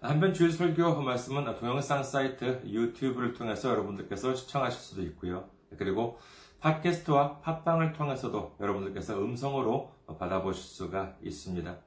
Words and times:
한편 0.00 0.34
주일 0.34 0.52
설교 0.52 1.00
말씀은 1.00 1.56
동영상 1.56 2.02
사이트 2.02 2.62
유튜브를 2.66 3.32
통해서 3.32 3.70
여러분들께서 3.70 4.34
시청하실 4.34 4.80
수도 4.80 5.02
있고요. 5.02 5.48
그리고 5.78 6.18
팟캐스트와 6.60 7.40
팟빵을 7.40 7.92
통해서도 7.92 8.56
여러분들께서 8.60 9.18
음성으로 9.18 9.90
받아보실 10.18 10.62
수가 10.64 11.16
있습니다. 11.22 11.78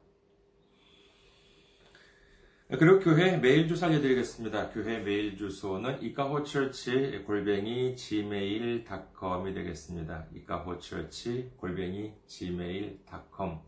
그리고 2.78 3.00
교회 3.00 3.36
메일 3.38 3.68
주소 3.68 3.88
알려드리겠습니다. 3.88 4.70
교회 4.70 5.00
메일 5.00 5.36
주소는 5.36 6.04
이카호처치 6.04 7.24
골뱅이 7.26 7.96
gmail.com이 7.96 9.54
되겠습니다. 9.56 10.28
이카호처치 10.36 11.54
골뱅이 11.58 12.14
gmail.com 12.28 13.60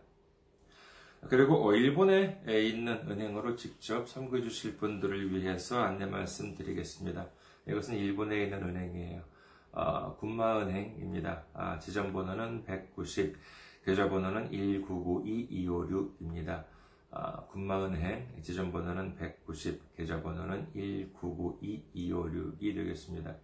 그리고 1.29 1.73
일본에 1.73 2.41
있는 2.47 3.09
은행으로 3.09 3.55
직접 3.55 4.09
선거해 4.09 4.41
주실 4.41 4.77
분들을 4.77 5.31
위해서 5.31 5.79
안내 5.79 6.05
말씀드리겠습니다. 6.05 7.29
이것은 7.67 7.95
일본에 7.95 8.43
있는 8.43 8.63
은행이에요. 8.63 9.31
어, 9.73 10.17
군마은행입니다. 10.17 11.45
아, 11.53 11.79
지점번호는 11.79 12.65
190, 12.65 13.37
계좌번호는 13.85 14.51
1992256입니다. 14.51 16.65
아, 17.11 17.45
군마은행 17.45 18.41
지점번호는 18.41 19.15
190, 19.15 19.95
계좌번호는 19.95 20.73
1992256이 20.73 22.75
되겠습니다. 22.75 23.37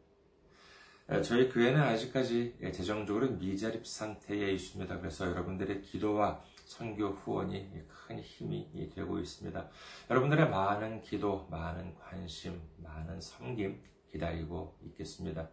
저희 1.23 1.49
교회는 1.49 1.79
아직까지 1.79 2.57
재정적으로 2.73 3.31
미자립 3.31 3.87
상태에 3.87 4.51
있습니다. 4.51 4.99
그래서 4.99 5.29
여러분들의 5.29 5.83
기도와 5.83 6.43
선교 6.67 7.07
후원이 7.07 7.71
큰 7.87 8.19
힘이 8.19 8.91
되고 8.93 9.17
있습니다. 9.19 9.69
여러분들의 10.09 10.49
많은 10.49 11.01
기도, 11.01 11.47
많은 11.49 11.95
관심, 11.95 12.61
많은 12.83 13.21
섬김 13.21 13.81
기다리고 14.11 14.77
있겠습니다. 14.83 15.49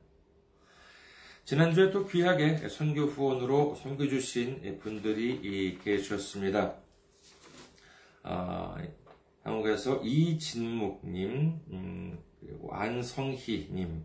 지난주에 1.44 1.92
또 1.92 2.04
귀하게 2.04 2.68
선교 2.68 3.02
후원으로 3.02 3.76
섬겨주신 3.76 4.80
분들이 4.80 5.78
계셨습니다. 5.84 6.74
어, 8.24 8.74
한국에서 9.44 10.02
이진묵님, 10.02 11.60
음, 11.70 12.18
그리고 12.40 12.74
안성희님, 12.74 14.04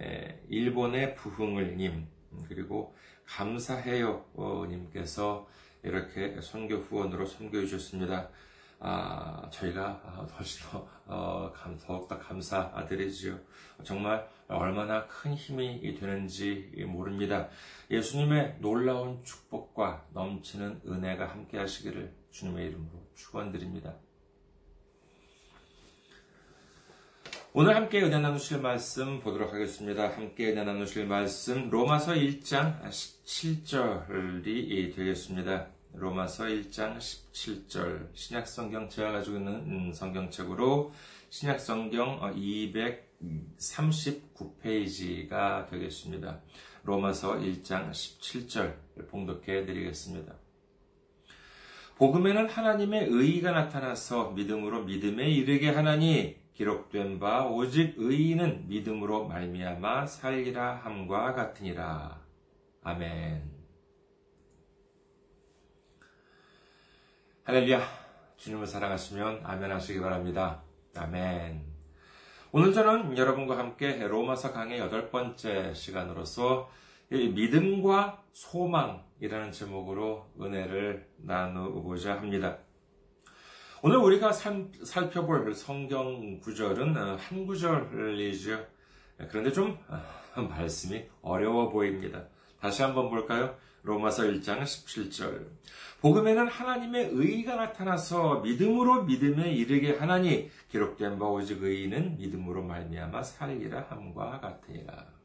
에, 0.00 0.42
일본의 0.48 1.14
부흥을님, 1.14 2.08
그리고 2.48 2.96
감사해요님께서 3.26 5.46
이렇게 5.82 6.40
선교 6.40 6.76
후원으로 6.76 7.26
섬겨해 7.26 7.66
주셨습니다. 7.66 8.28
아, 8.80 9.48
저희가 9.50 10.28
훨씬 10.38 10.68
더, 10.68 10.88
어, 11.06 11.52
더욱더 11.84 12.18
감사드리지요. 12.18 13.38
정말 13.82 14.28
얼마나 14.46 15.06
큰 15.06 15.34
힘이 15.34 15.94
되는지 15.98 16.72
모릅니다. 16.86 17.48
예수님의 17.90 18.58
놀라운 18.60 19.22
축복과 19.24 20.06
넘치는 20.12 20.82
은혜가 20.86 21.26
함께 21.26 21.58
하시기를 21.58 22.14
주님의 22.30 22.68
이름으로 22.68 23.08
축원드립니다. 23.14 23.96
오늘 27.54 27.74
함께 27.74 28.02
은혜 28.02 28.18
나누실 28.18 28.60
말씀 28.60 29.20
보도록 29.20 29.54
하겠습니다. 29.54 30.14
함께 30.14 30.50
은혜 30.50 30.64
나누실 30.64 31.06
말씀 31.06 31.70
로마서 31.70 32.12
1장 32.12 32.82
17절이 32.82 34.94
되겠습니다. 34.94 35.68
로마서 35.94 36.44
1장 36.44 36.98
17절 36.98 38.10
신약성경 38.12 38.90
제가 38.90 39.12
가지고 39.12 39.38
있는 39.38 39.94
성경책으로 39.94 40.92
신약성경 41.30 42.34
239페이지가 43.58 45.70
되겠습니다. 45.70 46.42
로마서 46.84 47.38
1장 47.38 47.90
17절 47.90 48.74
봉독해 49.08 49.64
드리겠습니다. 49.64 50.34
복음에는 51.96 52.50
하나님의 52.50 53.06
의의가 53.08 53.52
나타나서 53.52 54.32
믿음으로 54.32 54.84
믿음에 54.84 55.30
이르게 55.30 55.70
하나니 55.70 56.46
기록된 56.58 57.20
바 57.20 57.46
오직 57.46 57.94
의인은 57.96 58.66
믿음으로 58.66 59.28
말미암아 59.28 60.06
살리라 60.06 60.74
함과 60.74 61.32
같으니라. 61.32 62.20
아멘. 62.82 63.48
할렐루야. 67.44 67.80
주님을 68.36 68.66
사랑하시면 68.66 69.42
아멘 69.44 69.70
하시기 69.70 70.00
바랍니다. 70.00 70.60
아멘. 70.96 71.62
오늘 72.50 72.72
저는 72.72 73.16
여러분과 73.16 73.56
함께 73.56 73.96
로마서 74.08 74.52
강의 74.52 74.80
여덟 74.80 75.10
번째 75.10 75.72
시간으로서 75.72 76.68
믿음과 77.08 78.24
소망이라는 78.32 79.52
제목으로 79.52 80.26
은혜를 80.40 81.08
나누고자 81.18 82.16
합니다. 82.16 82.58
오늘 83.80 83.98
우리가 83.98 84.32
살펴볼 84.32 85.54
성경 85.54 86.40
구절은 86.40 86.96
어, 86.96 87.16
한 87.16 87.46
구절이죠. 87.46 88.66
그런데 89.28 89.52
좀 89.52 89.78
어, 89.88 90.42
말씀이 90.42 91.04
어려워 91.22 91.68
보입니다. 91.68 92.24
다시 92.60 92.82
한번 92.82 93.08
볼까요? 93.08 93.54
로마서 93.82 94.24
1장 94.24 94.62
17절. 94.62 95.46
복음에는 96.00 96.48
하나님의 96.48 97.10
의가 97.12 97.54
나타나서 97.54 98.40
믿음으로 98.40 99.04
믿음에 99.04 99.52
이르게 99.52 99.96
하나니 99.96 100.50
기록된 100.70 101.20
바 101.20 101.26
오직 101.26 101.62
의인은 101.62 102.18
믿음으로 102.18 102.64
말미암아 102.64 103.22
살리라 103.22 103.86
함과 103.90 104.40
같으니라. 104.40 105.17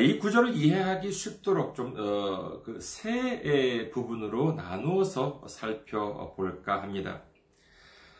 이 0.00 0.18
구절을 0.18 0.56
이해하기 0.56 1.12
쉽도록 1.12 1.74
좀세 1.74 3.90
어, 3.90 3.92
부분으로 3.92 4.54
나누어서 4.54 5.42
살펴볼까 5.46 6.82
합니다. 6.82 7.20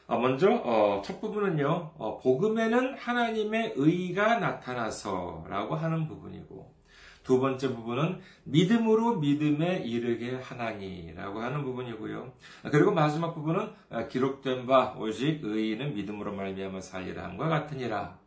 어, 0.07 0.19
먼저 0.19 0.53
어, 0.53 1.01
첫 1.03 1.19
부분은요, 1.23 1.93
복음에는 2.23 2.99
하나님의 2.99 3.73
의가 3.77 4.39
나타나서라고 4.39 5.75
하는 5.75 6.07
부분이고, 6.07 6.75
두 7.23 7.41
번째 7.41 7.75
부분은 7.75 8.21
믿음으로 8.45 9.17
믿음에 9.17 9.79
이르게 9.79 10.37
하나니라고 10.37 11.41
하는 11.41 11.65
부분이고요. 11.65 12.33
그리고 12.71 12.93
마지막 12.93 13.35
부분은 13.35 13.71
기록된 14.11 14.67
바 14.67 14.95
오직 14.99 15.43
의인은 15.43 15.95
믿음으로 15.95 16.35
말미암아 16.35 16.83
살리라 16.83 17.25
함과 17.25 17.49
같으니라. 17.49 18.22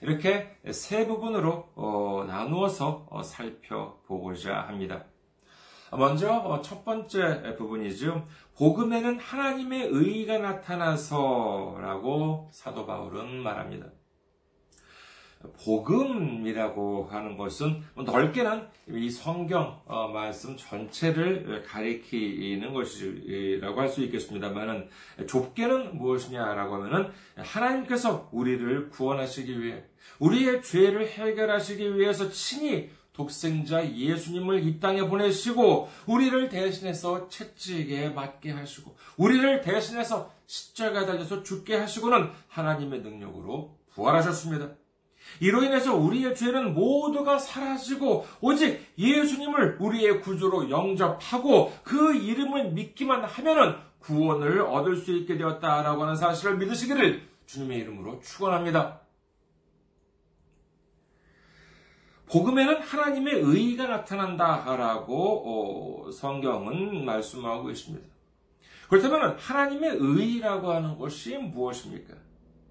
이렇게 0.00 0.56
세 0.70 1.06
부분으로 1.06 1.70
어, 1.74 2.24
나누어서 2.26 3.06
어, 3.10 3.22
살펴보고자 3.22 4.60
합니다. 4.62 5.04
먼저 5.92 6.32
어, 6.32 6.60
첫 6.60 6.84
번째 6.84 7.56
부분이죠. 7.56 8.26
복음에는 8.56 9.18
하나님의 9.18 9.88
의가 9.90 10.38
나타나서라고 10.38 11.80
사도 12.52 12.86
바울은 12.86 13.42
말합니다. 13.42 13.86
복음이라고 15.64 17.04
하는 17.10 17.36
것은 17.36 17.82
넓게는 17.94 18.66
이 18.88 19.08
성경 19.08 19.80
어, 19.86 20.08
말씀 20.08 20.56
전체를 20.56 21.62
가리키는 21.64 22.72
것이라고 22.72 23.80
할 23.80 23.88
수 23.88 24.02
있겠습니다만은 24.02 24.88
좁게는 25.26 25.96
무엇이냐라고 25.96 26.74
하면은 26.74 27.12
하나님께서 27.36 28.28
우리를 28.32 28.90
구원하시기 28.90 29.62
위해 29.62 29.84
우리의 30.18 30.62
죄를 30.62 31.08
해결하시기 31.08 31.96
위해서 31.98 32.30
친히 32.30 32.90
독생자 33.12 33.84
예수님을 33.84 34.64
이 34.64 34.78
땅에 34.78 35.02
보내시고 35.02 35.88
우리를 36.06 36.48
대신해서 36.48 37.28
채찍에 37.28 38.10
맞게 38.10 38.52
하시고 38.52 38.96
우리를 39.16 39.60
대신해서 39.60 40.30
십자가 40.46 41.04
달려서 41.04 41.42
죽게 41.42 41.76
하시고는 41.76 42.30
하나님의 42.48 43.00
능력으로 43.00 43.76
부활하셨습니다. 43.92 44.70
이로 45.40 45.62
인해서 45.64 45.94
우리의 45.94 46.34
죄는 46.34 46.74
모두가 46.74 47.38
사라지고 47.38 48.26
오직 48.40 48.80
예수님을 48.96 49.78
우리의 49.80 50.20
구주로 50.20 50.70
영접하고 50.70 51.72
그 51.82 52.14
이름을 52.14 52.70
믿기만 52.70 53.24
하면은 53.24 53.76
구원을 53.98 54.60
얻을 54.62 54.96
수 54.96 55.14
있게 55.16 55.36
되었다라고 55.36 56.02
하는 56.02 56.16
사실을 56.16 56.56
믿으시기를 56.56 57.28
주님의 57.46 57.78
이름으로 57.78 58.20
축원합니다. 58.20 59.00
복음에는 62.30 62.82
하나님의 62.82 63.40
의가 63.40 63.86
나타난다라고 63.86 66.04
어, 66.06 66.10
성경은 66.12 67.04
말씀하고 67.04 67.70
있습니다. 67.70 68.06
그렇다면 68.88 69.36
하나님의 69.38 69.96
의라고 69.98 70.72
하는 70.72 70.98
것이 70.98 71.36
무엇입니까? 71.36 72.14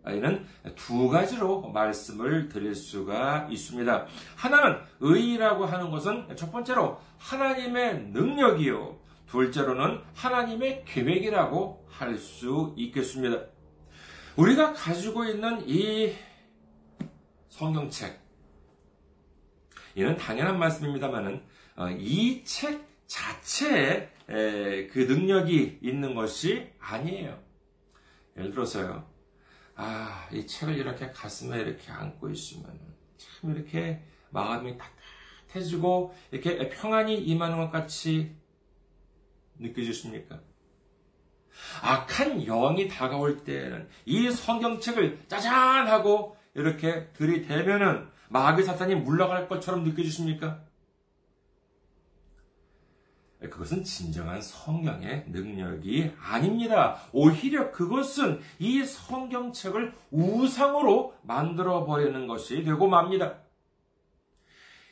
이는 0.10 0.46
두 0.76 1.10
가지로 1.10 1.70
말씀을 1.70 2.48
드릴 2.48 2.74
수가 2.76 3.48
있습니다. 3.52 4.06
하나는 4.36 4.78
의라고 5.02 5.66
하는 5.66 5.92
것은 5.92 6.36
첫 6.36 6.52
번째로 6.52 7.00
하나님의 7.18 8.10
능력이요. 8.14 8.98
둘째로는 9.30 10.00
하나님의 10.16 10.86
계획이라고 10.86 11.86
할 11.90 12.18
수 12.18 12.74
있겠습니다. 12.78 13.42
우리가 14.38 14.74
가지고 14.74 15.26
있는 15.26 15.68
이 15.68 16.14
성경책, 17.50 18.20
이는 19.98 20.16
당연한 20.16 20.60
말씀입니다만은 20.60 21.42
어, 21.76 21.90
이책 21.90 22.86
자체에 23.08 24.12
그 24.28 25.06
능력이 25.10 25.80
있는 25.82 26.14
것이 26.14 26.72
아니에요. 26.80 27.42
예를 28.38 28.52
들어서요. 28.52 29.10
아, 29.76 30.30
이 30.32 30.46
책을 30.46 30.78
이렇게 30.78 31.10
가슴에 31.10 31.60
이렇게 31.62 31.92
안고 31.92 32.30
있으면 32.30 32.80
참 33.18 33.56
이렇게 33.56 34.04
마음이 34.30 34.78
따뜻해지고 35.48 36.14
이렇게 36.30 36.70
평안이 36.70 37.18
임하는 37.18 37.58
것 37.58 37.72
같이 37.72 38.36
느껴지십니까? 39.58 40.40
악한 41.82 42.46
영이 42.46 42.88
다가올 42.88 43.44
때에는 43.44 43.90
이 44.06 44.30
성경책을 44.30 45.26
짜잔 45.28 45.88
하고 45.88 46.38
이렇게 46.54 47.08
들이대면은 47.14 48.16
마귀 48.30 48.64
사탄이 48.64 48.96
물러갈 48.96 49.48
것처럼 49.48 49.84
느껴지십니까? 49.84 50.62
그것은 53.40 53.84
진정한 53.84 54.42
성경의 54.42 55.26
능력이 55.28 56.12
아닙니다. 56.20 57.00
오히려 57.12 57.72
그것은 57.72 58.42
이 58.58 58.84
성경책을 58.84 59.94
우상으로 60.10 61.16
만들어 61.22 61.86
버리는 61.86 62.28
것이 62.28 62.64
되고 62.64 62.88
맙니다. 62.88 63.36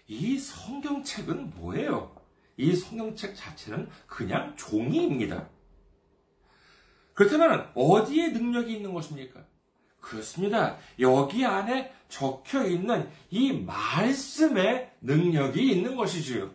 이 0.07 0.37
성경책은 0.37 1.55
뭐예요? 1.55 2.15
이 2.57 2.75
성경책 2.75 3.35
자체는 3.35 3.89
그냥 4.05 4.55
종이입니다. 4.55 5.49
그렇다면 7.15 7.71
어디에 7.73 8.29
능력이 8.29 8.75
있는 8.75 8.93
것입니까? 8.93 9.43
그렇습니다. 9.99 10.77
여기 10.99 11.43
안에 11.43 11.91
적혀 12.15 12.63
있는 12.63 13.09
이 13.29 13.51
말씀의 13.51 14.89
능력이 15.01 15.69
있는 15.69 15.97
것이지요. 15.97 16.49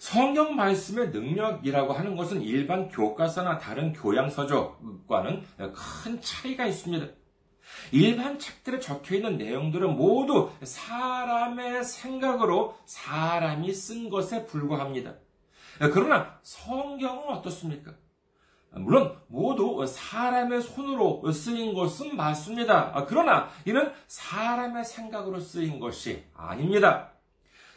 성경 0.00 0.56
말씀의 0.56 1.10
능력이라고 1.10 1.92
하는 1.92 2.16
것은 2.16 2.42
일반 2.42 2.88
교과서나 2.88 3.58
다른 3.58 3.92
교양서적과는 3.92 5.44
큰 5.74 6.20
차이가 6.20 6.66
있습니다. 6.66 7.06
일반 7.92 8.38
책들에 8.38 8.80
적혀 8.80 9.14
있는 9.16 9.38
내용들은 9.38 9.96
모두 9.96 10.50
사람의 10.62 11.84
생각으로 11.84 12.76
사람이 12.84 13.72
쓴 13.72 14.10
것에 14.10 14.44
불과합니다. 14.46 15.14
그러나 15.92 16.40
성경은 16.42 17.28
어떻습니까? 17.28 17.94
물론 18.78 19.16
모두 19.28 19.84
사람의 19.86 20.62
손으로 20.62 21.30
쓰인 21.32 21.74
것은 21.74 22.16
맞습니다. 22.16 23.06
그러나 23.08 23.48
이는 23.64 23.90
사람의 24.06 24.84
생각으로 24.84 25.40
쓰인 25.40 25.80
것이 25.80 26.24
아닙니다. 26.34 27.10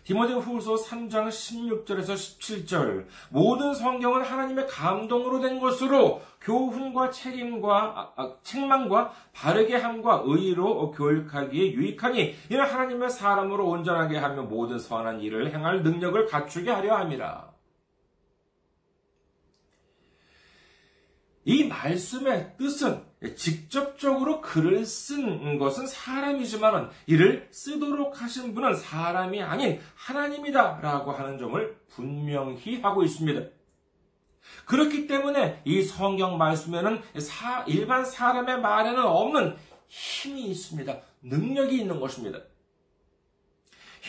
디모데 0.03 0.33
후서 0.33 0.75
3장 0.75 1.27
16절에서 1.27 2.13
17절 2.15 3.05
모든 3.29 3.73
성경은 3.75 4.23
하나님의 4.23 4.65
감동으로 4.67 5.39
된 5.39 5.59
것으로 5.59 6.21
교훈과 6.41 7.11
책임과 7.11 7.77
아, 7.95 8.13
아, 8.15 8.33
책망과 8.41 9.11
바르게 9.33 9.75
함과 9.75 10.23
의로 10.25 10.91
교육하기에 10.91 11.73
유익하니 11.73 12.35
이는 12.49 12.65
하나님의 12.65 13.09
사람으로 13.09 13.67
온전하게 13.67 14.17
하며 14.17 14.43
모든 14.43 14.79
선한 14.79 15.19
일을 15.21 15.53
행할 15.53 15.83
능력을 15.83 16.25
갖추게 16.25 16.71
하려 16.71 16.95
함이라. 16.95 17.58
이 21.49 21.63
말씀의 21.63 22.53
뜻은 22.59 23.03
직접적으로 23.35 24.39
글을 24.39 24.85
쓴 24.85 25.57
것은 25.57 25.87
사람이지만 25.87 26.91
이를 27.07 27.47
쓰도록 27.49 28.21
하신 28.21 28.53
분은 28.53 28.75
사람이 28.75 29.41
아닌 29.41 29.79
하나님이다 29.95 30.79
라고 30.83 31.11
하는 31.11 31.39
점을 31.39 31.75
분명히 31.87 32.79
하고 32.81 33.01
있습니다. 33.03 33.49
그렇기 34.65 35.07
때문에 35.07 35.63
이 35.65 35.81
성경 35.81 36.37
말씀에는 36.37 37.01
일반 37.65 38.05
사람의 38.05 38.61
말에는 38.61 39.03
없는 39.03 39.55
힘이 39.87 40.51
있습니다. 40.51 40.99
능력이 41.23 41.79
있는 41.79 41.99
것입니다. 41.99 42.41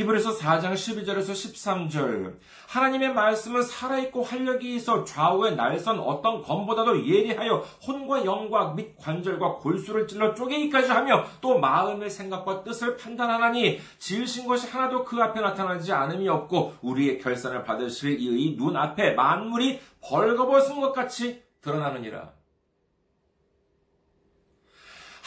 히브리서 0.01 0.39
4장 0.39 0.73
12절에서 0.73 1.33
13절 1.33 2.39
하나님의 2.69 3.13
말씀은 3.13 3.63
살아있고 3.63 4.23
활력이 4.23 4.75
있어 4.77 5.05
좌우에 5.05 5.51
날선 5.51 6.01
어떤 6.01 6.43
검보다도 6.43 7.07
예리하여 7.07 7.57
혼과 7.87 8.25
영과 8.25 8.73
및 8.73 8.95
관절과 8.97 9.57
골수를 9.57 10.07
찔러 10.07 10.35
쪼개기까지 10.35 10.91
하며 10.91 11.25
또 11.43 11.59
마음의 11.59 12.09
생각과 12.09 12.65
뜻을 12.65 12.97
판단하나니 12.97 13.81
지으신 13.99 14.47
것이 14.47 14.69
하나도 14.69 15.05
그 15.05 15.21
앞에 15.21 15.41
나타나지 15.41 15.93
않음이 15.93 16.29
없고 16.29 16.77
우리의 16.81 17.19
결산을 17.19 17.65
받으실 17.65 18.19
이의 18.19 18.57
눈 18.57 18.77
앞에 18.77 19.13
만물이 19.13 19.81
벌거벗은 20.01 20.81
것 20.81 20.93
같이 20.93 21.43
드러나느니라. 21.61 22.40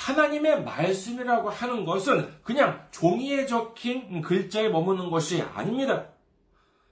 하나님의 0.03 0.63
말씀이라고 0.63 1.50
하는 1.50 1.86
것은 1.86 2.29
그냥 2.43 2.86
종이에 2.91 3.45
적힌 3.45 4.22
글자에 4.22 4.67
머무는 4.67 5.10
것이 5.10 5.41
아닙니다. 5.41 6.07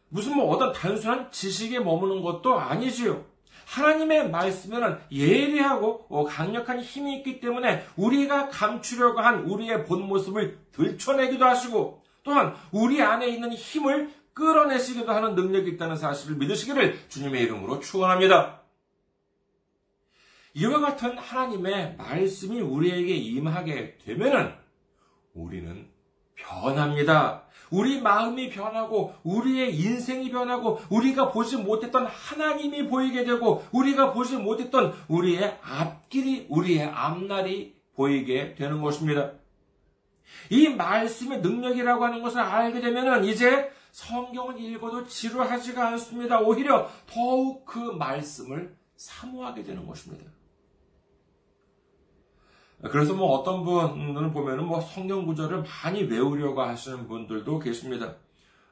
무슨 0.07 0.35
뭐 0.35 0.53
어떤 0.53 0.71
단순한 0.71 1.29
지식에 1.31 1.79
머무는 1.79 2.21
것도 2.21 2.57
아니지요. 2.57 3.25
하나님의 3.65 4.29
말씀에는 4.29 4.97
예리하고 5.11 6.05
어, 6.09 6.25
강력한 6.25 6.79
힘이 6.79 7.17
있기 7.17 7.39
때문에 7.39 7.85
우리가 7.95 8.49
감추려고 8.49 9.19
한 9.19 9.43
우리의 9.43 9.85
본 9.85 10.07
모습을 10.07 10.59
들춰내기도 10.71 11.45
하시고 11.45 12.01
또한 12.23 12.53
우리 12.71 13.01
안에 13.01 13.27
있는 13.27 13.51
힘을 13.51 14.09
끌어내시기도 14.33 15.11
하는 15.11 15.35
능력이 15.35 15.71
있다는 15.71 15.97
사실을 15.97 16.37
믿으시기를 16.37 16.97
주님의 17.09 17.43
이름으로 17.43 17.79
축원합니다. 17.79 18.60
이와 20.53 20.79
같은 20.79 21.17
하나님의 21.17 21.95
말씀이 21.97 22.59
우리에게 22.59 23.15
임하게 23.15 23.97
되면은 24.05 24.53
우리는 25.33 25.87
변합니다. 26.35 27.43
우리 27.69 28.01
마음이 28.01 28.49
변하고 28.49 29.13
우리의 29.23 29.75
인생이 29.75 30.29
변하고 30.29 30.81
우리가 30.89 31.31
보지 31.31 31.57
못했던 31.57 32.05
하나님이 32.05 32.87
보이게 32.89 33.23
되고 33.23 33.63
우리가 33.71 34.11
보지 34.11 34.37
못했던 34.37 34.93
우리의 35.07 35.57
앞길이 35.61 36.47
우리의 36.49 36.83
앞날이 36.83 37.75
보이게 37.95 38.55
되는 38.55 38.81
것입니다. 38.81 39.31
이 40.49 40.67
말씀의 40.69 41.41
능력이라고 41.41 42.03
하는 42.03 42.21
것을 42.21 42.41
알게 42.41 42.81
되면은 42.81 43.25
이제 43.25 43.71
성경을 43.91 44.59
읽어도 44.59 45.05
지루하지가 45.05 45.87
않습니다. 45.89 46.39
오히려 46.39 46.89
더욱 47.07 47.65
그 47.65 47.79
말씀을 47.79 48.75
사모하게 48.97 49.63
되는 49.63 49.85
것입니다. 49.85 50.25
그래서 52.89 53.13
뭐 53.13 53.37
어떤 53.37 53.63
분들은 53.63 54.33
보면은 54.33 54.65
뭐 54.65 54.81
성경 54.81 55.25
구절을 55.25 55.63
많이 55.63 56.03
외우려고 56.03 56.61
하시는 56.61 57.07
분들도 57.07 57.59
계십니다. 57.59 58.15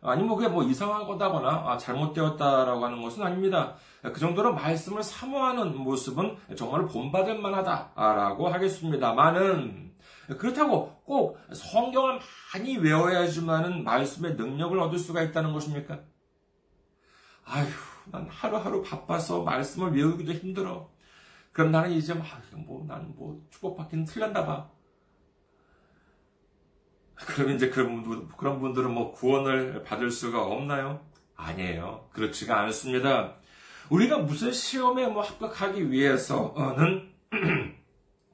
아니 0.02 0.24
뭐 0.24 0.38
그게 0.38 0.48
뭐 0.48 0.64
이상한 0.64 1.06
거다거나 1.06 1.50
아, 1.50 1.78
잘못되었다라고 1.78 2.86
하는 2.86 3.02
것은 3.02 3.22
아닙니다. 3.22 3.76
그 4.02 4.20
정도로 4.20 4.54
말씀을 4.54 5.04
사모하는 5.04 5.78
모습은 5.78 6.38
정말 6.56 6.86
본받을 6.88 7.40
만하다라고 7.40 8.48
하겠습니다만은 8.48 9.90
그렇다고 10.38 11.02
꼭 11.04 11.38
성경을 11.52 12.20
많이 12.54 12.78
외워야지만은 12.78 13.84
말씀의 13.84 14.36
능력을 14.36 14.80
얻을 14.80 14.98
수가 14.98 15.22
있다는 15.24 15.54
것입니까? 15.54 16.00
아휴, 17.46 17.68
난 18.06 18.28
하루하루 18.30 18.82
바빠서 18.84 19.42
말씀을 19.42 19.96
외우기도 19.96 20.32
힘들어. 20.34 20.90
그럼 21.60 21.74
나는 21.74 21.92
이제 21.92 22.14
뭐, 22.14 22.86
나는 22.88 23.14
뭐, 23.18 23.46
축복받기는 23.50 24.06
틀렸나 24.06 24.46
봐. 24.46 24.70
그럼 27.16 27.52
이제 27.52 27.70
그런, 27.70 28.02
분들, 28.02 28.30
그런 28.38 28.62
분들은 28.62 28.90
뭐 28.94 29.12
구원을 29.12 29.84
받을 29.84 30.10
수가 30.10 30.42
없나요? 30.42 31.06
아니에요. 31.36 32.08
그렇지가 32.14 32.62
않습니다. 32.62 33.36
우리가 33.90 34.20
무슨 34.20 34.54
시험에 34.54 35.08
뭐 35.08 35.22
합격하기 35.22 35.92
위해서는 35.92 37.12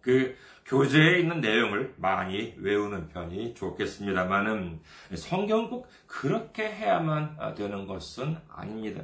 그 0.01 0.37
교재에 0.67 1.17
있는 1.17 1.41
내용을 1.41 1.95
많이 1.97 2.53
외우는 2.59 3.07
편이 3.07 3.55
좋겠습니다만은 3.55 4.81
성경 5.15 5.71
꼭 5.71 5.89
그렇게 6.05 6.67
해야만 6.67 7.55
되는 7.55 7.87
것은 7.87 8.37
아닙니다. 8.49 9.03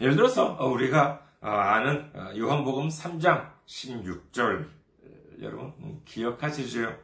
예를 0.00 0.14
들어서 0.14 0.56
우리가 0.64 1.23
아는 1.50 2.10
요한복음 2.36 2.88
3장 2.88 3.50
16절 3.66 4.66
여러분 5.42 6.00
기억하시죠? 6.06 6.96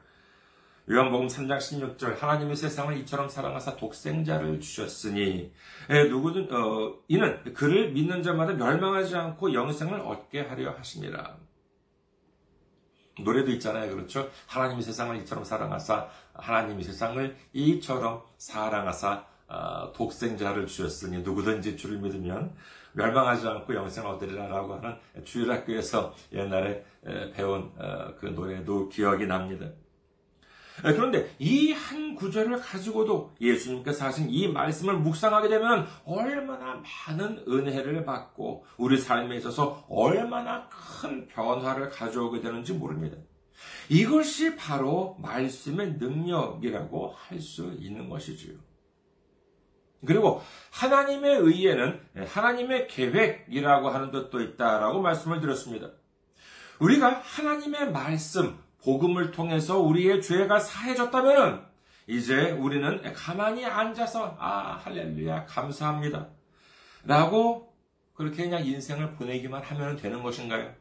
요한복음 0.90 1.26
3장 1.26 1.58
16절 1.58 2.18
하나님의 2.18 2.56
세상을 2.56 2.96
이처럼 2.98 3.28
사랑하사 3.28 3.76
독생자를 3.76 4.60
주셨으니 4.60 5.52
에, 5.90 6.04
누구든 6.04 6.50
어, 6.52 6.96
이는 7.06 7.52
그를 7.52 7.92
믿는 7.92 8.22
자마다 8.22 8.54
멸망하지 8.54 9.14
않고 9.14 9.52
영생을 9.52 10.00
얻게 10.00 10.40
하려 10.40 10.70
하십니다. 10.70 11.36
노래도 13.22 13.50
있잖아요. 13.52 13.94
그렇죠? 13.94 14.30
하나님의 14.46 14.82
세상을 14.82 15.16
이처럼 15.18 15.44
사랑하사 15.44 16.08
하나님의 16.32 16.82
세상을 16.84 17.36
이처럼 17.52 18.22
사랑하사 18.38 19.26
어, 19.48 19.92
독생자를 19.92 20.66
주셨으니 20.66 21.18
누구든지 21.18 21.76
주를 21.76 21.98
믿으면 21.98 22.56
멸망하지 22.92 23.46
않고 23.46 23.74
영생을 23.74 24.10
얻으리라라고 24.10 24.74
하는 24.74 24.96
주일학교에서 25.24 26.14
옛날에 26.32 26.84
배운 27.34 27.70
어, 27.78 28.14
그 28.18 28.26
노래도 28.26 28.88
기억이 28.88 29.26
납니다. 29.26 29.66
예, 30.86 30.92
그런데 30.94 31.30
이 31.38 31.72
한 31.72 32.14
구절을 32.14 32.58
가지고도 32.60 33.32
예수님께서 33.40 34.06
하신 34.06 34.28
이 34.30 34.48
말씀을 34.48 34.94
묵상하게 34.98 35.48
되면 35.48 35.86
얼마나 36.04 36.82
많은 37.08 37.44
은혜를 37.48 38.04
받고 38.04 38.64
우리 38.76 38.96
삶에 38.98 39.36
있어서 39.36 39.84
얼마나 39.88 40.68
큰 40.68 41.26
변화를 41.28 41.88
가져오게 41.90 42.40
되는지 42.40 42.74
모릅니다. 42.74 43.16
이것이 43.88 44.56
바로 44.56 45.16
말씀의 45.20 45.94
능력이라고 45.98 47.14
할 47.16 47.40
수 47.40 47.74
있는 47.78 48.08
것이지요. 48.08 48.54
그리고 50.06 50.42
하나님의 50.70 51.38
의에는 51.38 52.00
하나님의 52.26 52.88
계획이라고 52.88 53.90
하는 53.90 54.10
뜻도 54.10 54.40
있다라고 54.40 55.00
말씀을 55.00 55.40
드렸습니다. 55.40 55.90
우리가 56.78 57.20
하나님의 57.22 57.92
말씀, 57.92 58.58
복음을 58.82 59.30
통해서 59.30 59.78
우리의 59.78 60.22
죄가 60.22 60.58
사해졌다면 60.58 61.66
이제 62.06 62.50
우리는 62.52 63.12
가만히 63.12 63.64
앉아서 63.66 64.36
아 64.38 64.80
할렐루야 64.82 65.44
감사합니다. 65.44 66.28
라고 67.04 67.74
그렇게 68.14 68.44
그냥 68.44 68.64
인생을 68.64 69.12
보내기만 69.12 69.62
하면 69.62 69.96
되는 69.96 70.22
것인가요? 70.22 70.74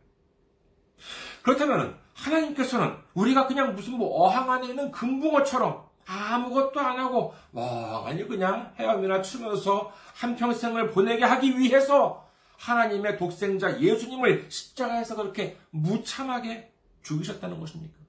그렇다면 1.43 1.97
하나님께서는 2.13 2.95
우리가 3.13 3.47
그냥 3.47 3.75
무슨 3.75 3.93
뭐 3.93 4.23
어항 4.23 4.49
안에 4.49 4.67
있는 4.67 4.91
금붕어처럼 4.91 5.88
아무것도 6.10 6.80
안 6.80 6.98
하고 6.98 7.36
멍하니 7.51 8.28
그냥 8.28 8.74
헤엄이나 8.80 9.22
치면서 9.22 9.94
한평생을 10.16 10.89
보내게 10.89 11.24
하기 11.24 11.60
위해서 11.60 12.28
하나님의 12.58 13.18
독생자 13.18 13.80
예수님을 13.80 14.48
십자가에서 14.50 15.16
그렇게 15.16 15.58
무참하게 15.70 16.74
죽으셨다는 17.04 17.60
것입니까? 17.60 18.00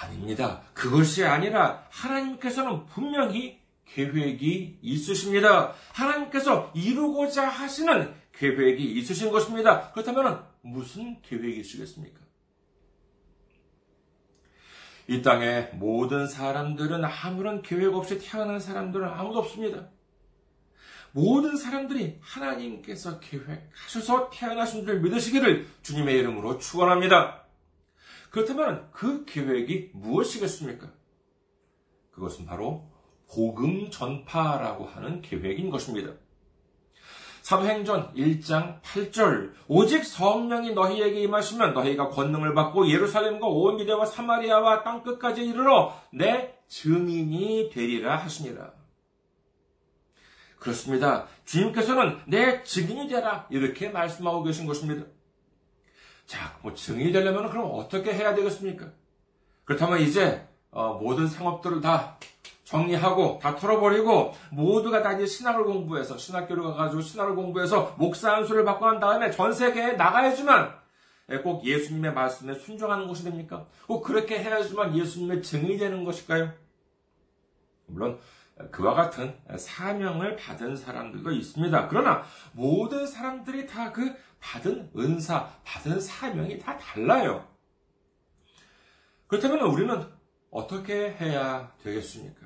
아닙니다. 0.00 0.62
그것이 0.74 1.24
아니라 1.24 1.86
하나님께서는 1.90 2.86
분명히 2.86 3.60
계획이 3.86 4.80
있으십니다. 4.82 5.72
하나님께서 5.92 6.72
이루고자 6.74 7.48
하시는 7.48 8.12
계획이 8.32 8.84
있으신 8.84 9.30
것입니다. 9.30 9.92
그렇다면 9.92 10.44
무슨 10.60 11.22
계획이시겠습니까? 11.22 12.25
이 15.08 15.22
땅의 15.22 15.70
모든 15.74 16.26
사람들은 16.26 17.04
아무런 17.04 17.62
계획 17.62 17.94
없이 17.94 18.18
태어난 18.18 18.58
사람들은 18.58 19.06
아무도 19.06 19.38
없습니다. 19.38 19.88
모든 21.12 21.56
사람들이 21.56 22.18
하나님께서 22.20 23.20
계획하셔서 23.20 24.30
태어나신 24.30 24.84
줄 24.84 25.00
믿으시기를 25.00 25.66
주님의 25.82 26.18
이름으로 26.18 26.58
축원합니다. 26.58 27.46
그렇다면 28.30 28.90
그 28.90 29.24
계획이 29.24 29.92
무엇이겠습니까? 29.94 30.92
그것은 32.10 32.44
바로 32.44 32.90
복음 33.28 33.90
전파라고 33.90 34.84
하는 34.86 35.22
계획인 35.22 35.70
것입니다. 35.70 36.12
사도행전 37.46 38.12
1장 38.14 38.82
8절 38.82 39.52
오직 39.68 40.04
성령이 40.04 40.72
너희에게 40.72 41.20
임하시면 41.20 41.74
너희가 41.74 42.08
권능을 42.08 42.54
받고 42.54 42.90
예루살렘과 42.90 43.46
온 43.46 43.78
유대와 43.78 44.04
사마리아와 44.04 44.82
땅 44.82 45.04
끝까지 45.04 45.46
이르러 45.46 45.96
내 46.12 46.58
증인이 46.66 47.70
되리라 47.72 48.16
하시니라. 48.16 48.72
그렇습니다. 50.58 51.28
주님께서는 51.44 52.18
내 52.26 52.64
증인이 52.64 53.06
되라. 53.06 53.46
이렇게 53.50 53.90
말씀하고 53.90 54.42
계신 54.42 54.66
것입니다. 54.66 55.06
자, 56.26 56.58
뭐 56.62 56.74
증인이 56.74 57.12
되려면 57.12 57.48
그럼 57.48 57.70
어떻게 57.74 58.12
해야 58.12 58.34
되겠습니까? 58.34 58.90
그렇다면 59.62 60.00
이제 60.00 60.48
어, 60.72 60.94
모든 60.94 61.28
상업들을 61.28 61.80
다 61.80 62.18
정리하고 62.66 63.38
다 63.40 63.54
털어버리고 63.54 64.34
모두가 64.50 65.02
다 65.02 65.12
이제 65.12 65.24
신학을 65.24 65.64
공부해서 65.64 66.18
신학교를 66.18 66.64
가가지고 66.64 67.00
신학을 67.00 67.36
공부해서 67.36 67.94
목사 67.96 68.34
안수를 68.34 68.64
받고 68.64 68.84
난 68.84 69.00
다음에 69.00 69.30
전 69.30 69.52
세계에 69.52 69.92
나가야지만 69.92 70.74
예, 71.30 71.38
꼭 71.38 71.64
예수님의 71.64 72.12
말씀에 72.12 72.54
순종하는 72.54 73.06
것이 73.06 73.24
됩니까? 73.24 73.66
꼭 73.86 74.02
그렇게 74.02 74.38
해야지만 74.38 74.96
예수님의 74.96 75.42
증인이 75.42 75.78
되는 75.78 76.04
것일까요? 76.04 76.52
물론 77.86 78.18
그와 78.70 78.94
같은 78.94 79.36
사명을 79.56 80.36
받은 80.36 80.76
사람들도 80.76 81.30
있습니다. 81.30 81.88
그러나 81.88 82.22
모든 82.52 83.06
사람들이 83.06 83.66
다 83.66 83.92
그 83.92 84.14
받은 84.40 84.90
은사, 84.96 85.50
받은 85.64 86.00
사명이 86.00 86.58
다 86.58 86.76
달라요. 86.78 87.46
그렇다면 89.26 89.60
우리는 89.62 90.04
어떻게 90.50 91.10
해야 91.10 91.72
되겠습니까? 91.82 92.45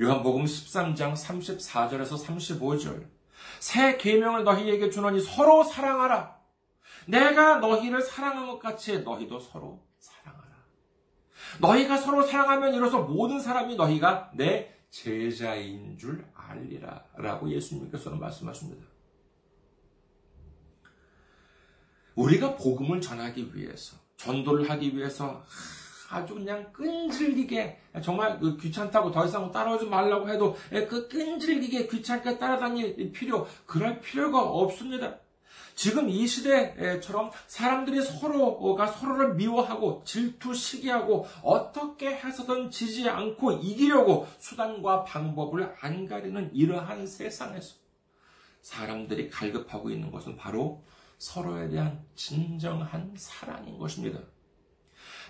요한복음 0.00 0.44
13장 0.44 1.14
34절에서 1.14 2.24
35절. 2.24 3.08
새 3.58 3.96
계명을 3.96 4.44
너희에게 4.44 4.90
주노니 4.90 5.20
서로 5.20 5.64
사랑하라. 5.64 6.38
내가 7.06 7.58
너희를 7.58 8.00
사랑한 8.00 8.46
것 8.46 8.58
같이 8.58 9.00
너희도 9.00 9.40
서로 9.40 9.82
너희가 11.60 11.96
서로 11.96 12.22
사랑하면 12.22 12.74
이로써 12.74 13.00
모든 13.00 13.40
사람이 13.40 13.74
너희가 13.74 14.30
내 14.34 14.76
제자인 14.90 15.96
줄 15.98 16.24
알리라. 16.34 17.04
라고 17.16 17.50
예수님께서는 17.50 18.20
말씀하십니다. 18.20 18.86
우리가 22.14 22.56
복음을 22.56 23.00
전하기 23.00 23.54
위해서, 23.54 23.96
전도를 24.16 24.68
하기 24.70 24.96
위해서 24.96 25.44
아주 26.10 26.34
그냥 26.34 26.72
끈질기게, 26.72 27.78
정말 28.02 28.38
그 28.40 28.56
귀찮다고 28.56 29.12
더 29.12 29.26
이상 29.26 29.52
따라오지 29.52 29.86
말라고 29.86 30.30
해도 30.30 30.56
그 30.70 31.08
끈질기게 31.08 31.88
귀찮게 31.88 32.38
따라다닐 32.38 33.12
필요, 33.12 33.46
그럴 33.66 34.00
필요가 34.00 34.42
없습니다. 34.42 35.16
지금 35.74 36.08
이 36.08 36.26
시대처럼 36.26 37.30
사람들이 37.46 38.02
서로가 38.02 38.88
서로를 38.88 39.34
미워하고 39.34 40.02
질투, 40.04 40.52
시기하고 40.52 41.26
어떻게 41.42 42.16
해서든 42.16 42.70
지지 42.70 43.08
않고 43.08 43.52
이기려고 43.52 44.26
수단과 44.38 45.04
방법을 45.04 45.76
안 45.80 46.06
가리는 46.06 46.50
이러한 46.52 47.06
세상에서 47.06 47.76
사람들이 48.60 49.30
갈급하고 49.30 49.90
있는 49.90 50.10
것은 50.10 50.36
바로 50.36 50.82
서로에 51.18 51.68
대한 51.68 52.04
진정한 52.16 53.14
사랑인 53.16 53.78
것입니다. 53.78 54.18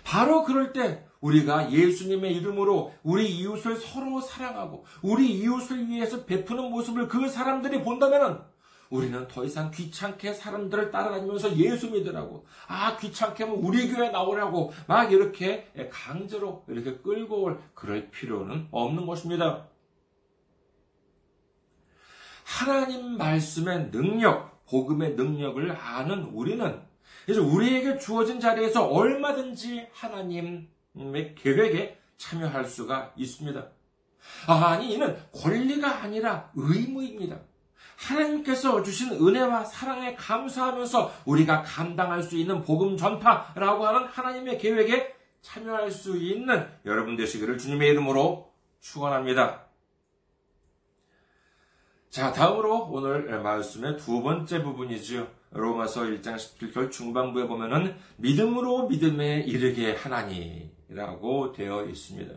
바로 0.09 0.43
그럴 0.43 0.73
때 0.73 1.05
우리가 1.21 1.71
예수님의 1.71 2.35
이름으로 2.37 2.91
우리 3.03 3.29
이웃을 3.29 3.75
서로 3.75 4.19
사랑하고 4.19 4.83
우리 5.03 5.31
이웃을 5.31 5.87
위해서 5.87 6.25
베푸는 6.25 6.71
모습을 6.71 7.07
그 7.07 7.29
사람들이 7.29 7.83
본다면 7.83 8.43
우리는 8.89 9.27
더 9.27 9.45
이상 9.45 9.69
귀찮게 9.69 10.33
사람들을 10.33 10.89
따라다니면서 10.89 11.57
예수 11.57 11.91
믿으라고 11.91 12.47
아 12.67 12.97
귀찮게 12.97 13.43
하면 13.43 13.59
우리 13.59 13.87
교회 13.93 14.09
나오라고 14.09 14.73
막 14.87 15.11
이렇게 15.11 15.67
강제로 15.91 16.63
이렇게 16.67 16.97
끌고 16.97 17.43
올 17.43 17.59
그럴 17.75 18.09
필요는 18.09 18.69
없는 18.71 19.05
것입니다. 19.05 19.67
하나님 22.43 23.15
말씀의 23.15 23.91
능력, 23.91 24.65
복음의 24.65 25.11
능력을 25.13 25.71
아는 25.71 26.23
우리는 26.33 26.88
그래서 27.29 27.43
우리에게 27.43 27.99
주어진 27.99 28.39
자리에서 28.39 28.87
얼마든지 28.87 29.89
하나님의 29.93 31.35
계획에 31.37 31.99
참여할 32.17 32.65
수가 32.65 33.13
있습니다. 33.15 33.67
아니, 34.47 34.93
이는 34.93 35.15
권리가 35.31 36.01
아니라 36.01 36.49
의무입니다. 36.55 37.39
하나님께서 37.97 38.81
주신 38.81 39.11
은혜와 39.11 39.63
사랑에 39.63 40.15
감사하면서 40.15 41.13
우리가 41.25 41.61
감당할 41.61 42.23
수 42.23 42.35
있는 42.35 42.63
복음 42.63 42.97
전파라고 42.97 43.85
하는 43.85 44.07
하나님의 44.07 44.57
계획에 44.57 45.13
참여할 45.43 45.91
수 45.91 46.17
있는 46.17 46.67
여러분 46.85 47.15
되시기를 47.15 47.59
주님의 47.59 47.89
이름으로 47.89 48.51
축원합니다. 48.79 49.67
자, 52.09 52.33
다음으로 52.33 52.87
오늘 52.89 53.39
말씀의 53.43 53.97
두 53.97 54.23
번째 54.23 54.63
부분이지요. 54.63 55.38
로마서 55.51 56.03
1장 56.03 56.35
17절 56.35 56.91
중반부에 56.91 57.47
보면은 57.47 57.95
믿음으로 58.17 58.87
믿음에 58.87 59.39
이르게 59.39 59.93
하나니라고 59.93 61.51
되어 61.53 61.85
있습니다. 61.85 62.35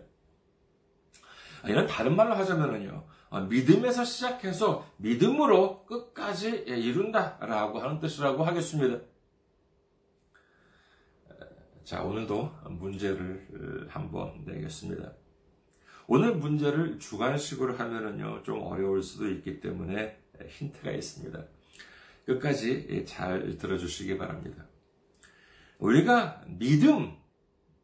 이런 1.67 1.87
다른 1.87 2.17
말로 2.17 2.35
하자면은요. 2.35 3.05
어, 3.31 3.41
믿음에서 3.41 4.05
시작해서 4.05 4.87
믿음으로 4.99 5.85
끝까지 5.85 6.65
이룬다라고 6.67 7.81
하는 7.81 8.01
뜻이라고 8.01 8.45
하겠습니다. 8.45 9.05
자, 11.85 12.03
오늘도 12.03 12.53
문제를 12.71 13.87
한번 13.89 14.45
내겠습니다. 14.45 15.13
오늘 16.07 16.35
문제를 16.35 16.99
주관식으로 16.99 17.77
하면은요, 17.77 18.43
좀 18.43 18.63
어려울 18.63 19.03
수도 19.03 19.29
있기 19.31 19.61
때문에 19.61 20.21
힌트가 20.47 20.91
있습니다. 20.91 21.43
끝까지 22.25 23.05
잘 23.07 23.57
들어주시기 23.59 24.17
바랍니다. 24.19 24.67
우리가 25.79 26.43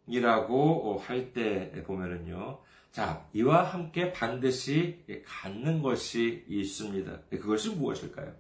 믿음이라고 0.07 0.99
할 0.99 1.33
때 1.33 1.71
보면은요, 1.85 2.61
자, 2.91 3.29
이와 3.33 3.63
함께 3.65 4.13
반드시 4.13 5.05
갖는 5.27 5.83
것이 5.83 6.45
있습니다. 6.49 7.21
그것이 7.31 7.71
무엇일까요? 7.71 8.35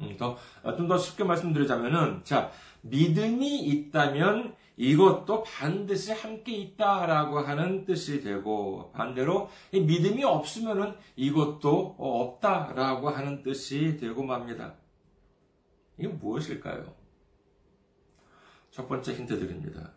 음, 0.00 0.16
더, 0.16 0.36
좀 0.76 0.88
더 0.88 0.98
쉽게 0.98 1.24
말씀드리자면은, 1.24 2.24
자, 2.24 2.50
믿음이 2.82 3.60
있다면 3.60 4.56
이것도 4.76 5.42
반드시 5.44 6.12
함께 6.12 6.52
있다라고 6.56 7.38
하는 7.40 7.84
뜻이 7.84 8.22
되고, 8.22 8.90
반대로 8.92 9.48
믿음이 9.72 10.24
없으면은 10.24 10.94
이것도 11.16 11.96
없다라고 11.98 13.10
하는 13.10 13.42
뜻이 13.42 13.96
되고 13.98 14.22
맙니다. 14.22 14.74
이게 15.98 16.08
무엇일까요? 16.08 16.94
첫 18.70 18.88
번째 18.88 19.12
힌트 19.12 19.38
드립니다. 19.38 19.92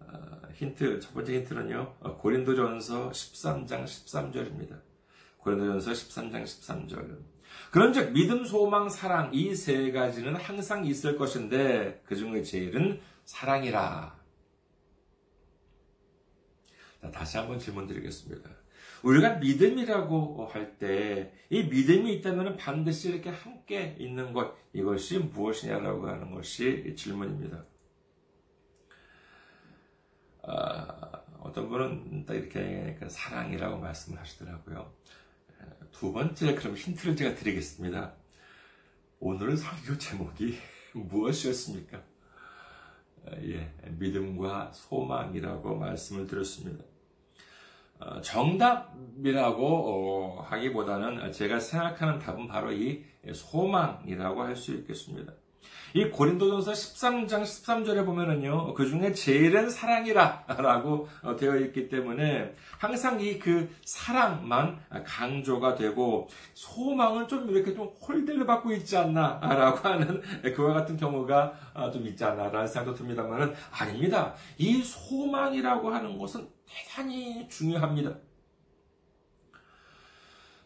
아, 0.00 0.40
힌트, 0.54 0.98
첫 1.00 1.14
번째 1.14 1.34
힌트는요, 1.36 1.94
고린도전서 2.18 3.10
13장 3.10 3.84
13절입니다. 3.84 4.80
고린도전서 5.38 5.92
13장 5.92 6.42
13절. 6.42 7.18
그런즉 7.70 8.12
믿음, 8.12 8.44
소망, 8.44 8.88
사랑 8.88 9.30
이 9.32 9.54
세 9.54 9.92
가지는 9.92 10.36
항상 10.36 10.84
있을 10.84 11.16
것인데 11.16 12.02
그 12.04 12.16
중에 12.16 12.42
제일은 12.42 13.00
사랑이라. 13.28 14.18
자, 17.02 17.10
다시 17.10 17.36
한번 17.36 17.58
질문 17.58 17.86
드리겠습니다. 17.86 18.48
우리가 19.02 19.34
믿음이라고 19.34 20.46
할 20.46 20.78
때 20.78 21.30
이 21.50 21.64
믿음이 21.64 22.14
있다면 22.14 22.56
반드시 22.56 23.10
이렇게 23.10 23.28
함께 23.30 23.96
있는 23.98 24.32
것 24.32 24.54
이것이 24.72 25.18
무엇이냐라고 25.18 26.08
하는 26.08 26.30
것이 26.34 26.94
질문입니다. 26.96 27.64
아, 30.44 31.22
어떤 31.40 31.68
분은 31.68 32.24
딱 32.24 32.34
이렇게 32.34 32.96
그 32.98 33.08
사랑이라고 33.10 33.78
말씀을 33.78 34.18
하시더라고요. 34.18 34.90
두 35.92 36.12
번째 36.12 36.54
그럼 36.54 36.74
힌트를 36.76 37.14
제가 37.14 37.34
드리겠습니다. 37.34 38.14
오늘은 39.20 39.56
설교 39.56 39.98
제목이 39.98 40.58
무엇이었습니까? 40.94 42.07
예, 43.42 43.72
믿음과 43.98 44.72
소망이라고 44.72 45.76
말씀을 45.76 46.26
드렸습니다. 46.26 46.84
어, 48.00 48.20
정답이라고 48.20 49.66
어, 49.66 50.42
하기보다는 50.42 51.32
제가 51.32 51.58
생각하는 51.58 52.18
답은 52.18 52.46
바로 52.46 52.72
이 52.72 53.04
소망이라고 53.32 54.42
할 54.42 54.56
수 54.56 54.74
있겠습니다. 54.74 55.32
이 55.94 56.04
고린도전서 56.04 56.72
13장 56.72 57.42
13절에 57.42 58.04
보면은요, 58.04 58.74
그 58.74 58.86
중에 58.86 59.12
제일은 59.12 59.70
사랑이라 59.70 60.44
라고 60.58 61.08
어, 61.22 61.34
되어 61.34 61.56
있기 61.56 61.88
때문에 61.88 62.54
항상 62.78 63.18
이 63.20 63.38
그 63.38 63.70
사랑만 63.84 64.78
강조가 65.04 65.74
되고 65.74 66.28
소망은 66.54 67.28
좀 67.28 67.48
이렇게 67.50 67.74
좀 67.74 67.86
홀대를 67.86 68.46
받고 68.46 68.72
있지 68.72 68.96
않나 68.96 69.38
라고 69.40 69.88
하는 69.88 70.20
그와 70.54 70.74
같은 70.74 70.96
경우가 70.96 71.52
아, 71.74 71.90
좀 71.90 72.06
있지 72.06 72.24
않나 72.24 72.48
라는 72.48 72.66
생각도 72.66 72.94
듭니다만은 72.94 73.54
아닙니다. 73.70 74.34
이 74.58 74.82
소망이라고 74.82 75.90
하는 75.90 76.18
것은 76.18 76.48
대단히 76.66 77.48
중요합니다. 77.48 78.27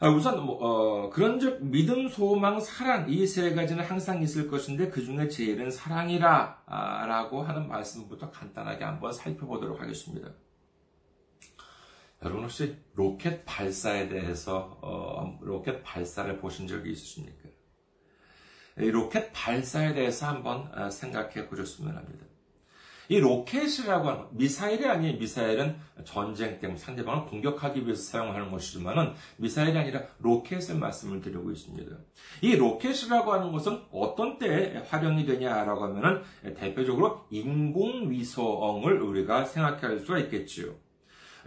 아, 0.02 0.08
우선 0.08 0.44
뭐, 0.44 0.56
어, 0.60 1.10
그런즉 1.10 1.64
믿음, 1.64 2.08
소망, 2.08 2.58
사랑 2.60 3.08
이 3.08 3.24
세 3.24 3.54
가지는 3.54 3.84
항상 3.84 4.20
있을 4.20 4.48
것인데 4.48 4.90
그 4.90 5.04
중에 5.04 5.28
제일은 5.28 5.70
사랑이라라고 5.70 7.42
하는 7.42 7.68
말씀부터 7.68 8.28
간단하게 8.32 8.82
한번 8.84 9.12
살펴보도록 9.12 9.80
하겠습니다. 9.80 10.28
여러분 12.24 12.42
혹시 12.44 12.76
로켓 12.94 13.44
발사에 13.44 14.08
대해서 14.08 14.76
어, 14.82 15.38
로켓 15.40 15.82
발사를 15.84 16.36
보신 16.40 16.66
적이 16.66 16.90
있으십니까? 16.92 17.48
로켓 18.76 19.30
발사에 19.32 19.94
대해서 19.94 20.26
한번 20.26 20.68
어, 20.76 20.90
생각해 20.90 21.46
보셨으면 21.48 21.96
합니다. 21.96 22.26
이 23.08 23.18
로켓이라고 23.18 24.08
하는 24.08 24.24
미사일이 24.32 24.86
아니에요. 24.86 25.18
미사일은 25.18 25.76
전쟁 26.04 26.58
때문에 26.58 26.78
상대방을 26.78 27.26
공격하기 27.26 27.84
위해서 27.84 28.02
사용하는 28.02 28.50
것이지만은 28.50 29.12
미사일이 29.36 29.76
아니라 29.76 30.02
로켓을 30.20 30.76
말씀을 30.76 31.20
드리고 31.20 31.50
있습니다. 31.50 31.96
이 32.42 32.56
로켓이라고 32.56 33.32
하는 33.32 33.52
것은 33.52 33.80
어떤 33.92 34.38
때에 34.38 34.82
활용이 34.88 35.24
되냐라고 35.26 35.84
하면은 35.84 36.22
대표적으로 36.56 37.26
인공위성을 37.30 39.00
우리가 39.00 39.44
생각할 39.44 40.00
수가 40.00 40.18
있겠지요. 40.20 40.74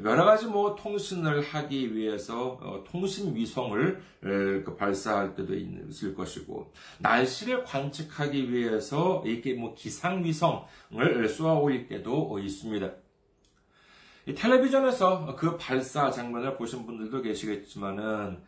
여러 0.03 0.25
가지 0.25 0.45
뭐 0.45 0.75
통신을 0.75 1.41
하기 1.41 1.95
위해서 1.95 2.59
어, 2.61 2.83
통신 2.85 3.35
위성을 3.35 4.01
그 4.21 4.75
발사할 4.77 5.35
때도 5.35 5.55
있을 5.55 6.13
것이고 6.15 6.73
날씨를 6.99 7.63
관측하기 7.63 8.51
위해서 8.51 9.23
이렇게 9.25 9.53
뭐 9.53 9.73
기상 9.73 10.23
위성을 10.23 11.29
쏘아 11.29 11.53
올릴 11.53 11.87
때도 11.87 12.39
있습니다. 12.39 12.91
텔레비전에서 14.35 15.35
그 15.35 15.55
발사 15.57 16.09
장면을 16.09 16.57
보신 16.57 16.85
분들도 16.85 17.21
계시겠지만은 17.21 18.41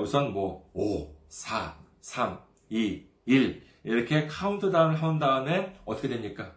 우선 0.00 0.32
뭐 0.32 0.70
5, 0.74 1.12
4, 1.28 1.76
3, 2.00 2.38
2, 2.70 3.02
1 3.26 3.62
이렇게 3.82 4.26
카운트다운을 4.26 5.02
한 5.02 5.18
다음에 5.18 5.76
어떻게 5.84 6.08
됩니까? 6.08 6.54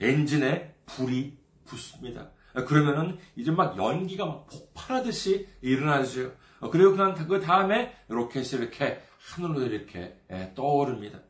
엔진에 0.00 0.76
불이 0.86 1.36
붙습니다. 1.66 2.30
그러면은 2.66 3.18
이제 3.36 3.50
막 3.50 3.76
연기가 3.76 4.26
막 4.26 4.46
폭발하듯이 4.46 5.46
일어나죠. 5.60 6.32
그리고 6.70 6.94
그 7.26 7.40
다음에 7.40 7.94
로켓이 8.08 8.48
이렇게 8.52 9.00
하늘로 9.18 9.62
이렇게 9.62 10.16
예, 10.30 10.52
떠오릅니다. 10.54 11.20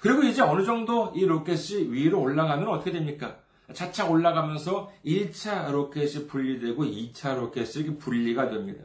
그리고 0.00 0.22
이제 0.22 0.42
어느 0.42 0.64
정도 0.64 1.12
이 1.14 1.24
로켓이 1.24 1.90
위로 1.90 2.20
올라가면 2.20 2.68
어떻게 2.68 2.92
됩니까? 2.92 3.38
차차 3.72 4.08
올라가면서 4.08 4.92
1차 5.04 5.70
로켓이 5.70 6.26
분리되고 6.28 6.84
2차 6.84 7.36
로켓이 7.36 7.98
분리가 7.98 8.48
됩니다. 8.50 8.84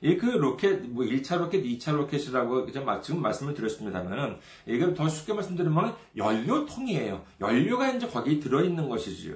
이그 0.00 0.26
로켓, 0.26 0.82
뭐 0.88 1.04
1차 1.04 1.38
로켓, 1.38 1.64
2차 1.64 1.96
로켓이라고 1.96 2.70
지금 3.02 3.20
말씀을 3.20 3.54
드렸습니다만은, 3.54 4.38
이걸 4.66 4.94
더 4.94 5.08
쉽게 5.08 5.32
말씀드리면 5.32 5.96
연료통이에요. 6.16 7.24
연료가 7.40 7.90
이제 7.90 8.06
거기 8.06 8.38
들어있는 8.38 8.88
것이지요. 8.88 9.34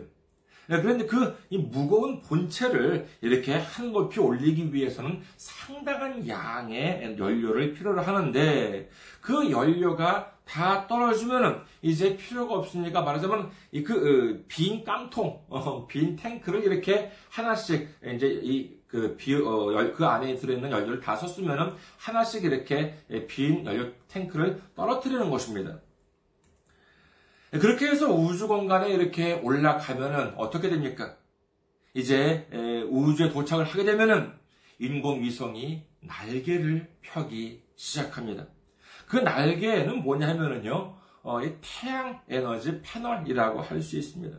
네, 0.69 0.81
그런데 0.81 1.07
그 1.07 1.43
이 1.53 1.59
무거운 1.59 2.23
본체를 2.23 3.07
이렇게 3.21 3.53
한 3.53 3.93
높이 3.93 4.19
올리기 4.19 4.73
위해서는 4.73 5.21
상당한 5.37 6.27
양의 6.27 7.17
연료를 7.19 7.75
필요로 7.75 8.01
하는데 8.01 8.89
그 9.21 9.51
연료가 9.51 10.33
다 10.47 10.87
떨어지면은 10.87 11.59
이제 11.83 12.17
필요가 12.17 12.55
없으니까 12.55 13.03
말하자면 13.03 13.51
이그빈 13.71 14.81
어, 14.81 14.85
깡통, 14.85 15.45
어, 15.51 15.87
빈 15.87 16.17
탱크를 16.17 16.65
이렇게 16.65 17.13
하나씩 17.29 17.87
이제 18.15 18.27
이그 18.29 19.19
어, 19.45 19.93
그 19.93 20.07
안에 20.07 20.35
들어있는 20.37 20.71
연료를 20.71 21.01
다 21.01 21.15
썼으면은 21.15 21.75
하나씩 21.99 22.45
이렇게 22.45 22.95
빈 23.29 23.67
연료 23.67 23.93
탱크를 24.09 24.59
떨어뜨리는 24.75 25.29
것입니다. 25.29 25.82
그렇게 27.53 27.87
해서 27.87 28.09
우주 28.11 28.49
공간에 28.49 28.89
이렇게 28.91 29.35
올라가면은 29.35 30.35
어떻게 30.37 30.71
됩니까? 30.71 31.17
이제 31.95 32.49
우주에 32.91 33.31
도착을 33.31 33.67
하게 33.67 33.85
되면은 33.85 34.33
인공위성이 34.79 35.85
날개를 36.01 36.89
펴기 37.03 37.63
시작합니다. 37.77 38.47
그 39.07 39.17
날개는 39.19 40.03
뭐냐 40.03 40.29
하면은요, 40.29 40.97
어, 41.23 41.41
태양 41.61 42.21
에너지 42.29 42.81
패널이라고 42.83 43.61
할 43.61 43.83
수 43.83 43.99
있습니다. 43.99 44.39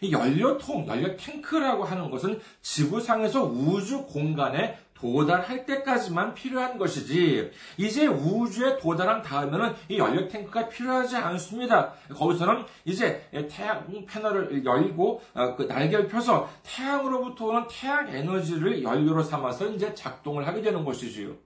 이 0.00 0.12
연료통, 0.12 0.86
연료 0.86 1.16
탱크라고 1.16 1.82
하는 1.82 2.08
것은 2.10 2.40
지구상에서 2.62 3.44
우주 3.44 4.06
공간에 4.06 4.78
도달할 5.00 5.64
때까지만 5.64 6.34
필요한 6.34 6.76
것이지 6.76 7.50
이제 7.76 8.06
우주에 8.06 8.78
도달한 8.78 9.22
다음에는 9.22 9.74
이 9.88 9.98
연료 9.98 10.26
탱크가 10.26 10.68
필요하지 10.68 11.16
않습니다. 11.16 11.92
거기서는 12.12 12.64
이제 12.84 13.28
태양 13.48 13.86
패널을 14.06 14.64
열고 14.64 15.22
어, 15.34 15.54
그 15.54 15.62
날개를 15.62 16.08
펴서 16.08 16.48
태양으로부터 16.64 17.46
오는 17.46 17.64
태양 17.70 18.08
에너지를 18.08 18.82
연료로 18.82 19.22
삼아서 19.22 19.68
이제 19.68 19.94
작동을 19.94 20.46
하게 20.46 20.62
되는 20.62 20.84
것이지요. 20.84 21.36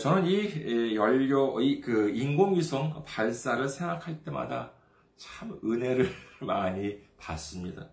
저는 0.00 0.26
이 0.26 0.96
연료, 0.96 1.60
이그 1.60 2.10
인공위성 2.10 3.04
발사를 3.06 3.68
생각할 3.68 4.24
때마다 4.24 4.72
참 5.16 5.58
은혜를 5.64 6.10
많이 6.42 6.98
받습니다. 7.18 7.88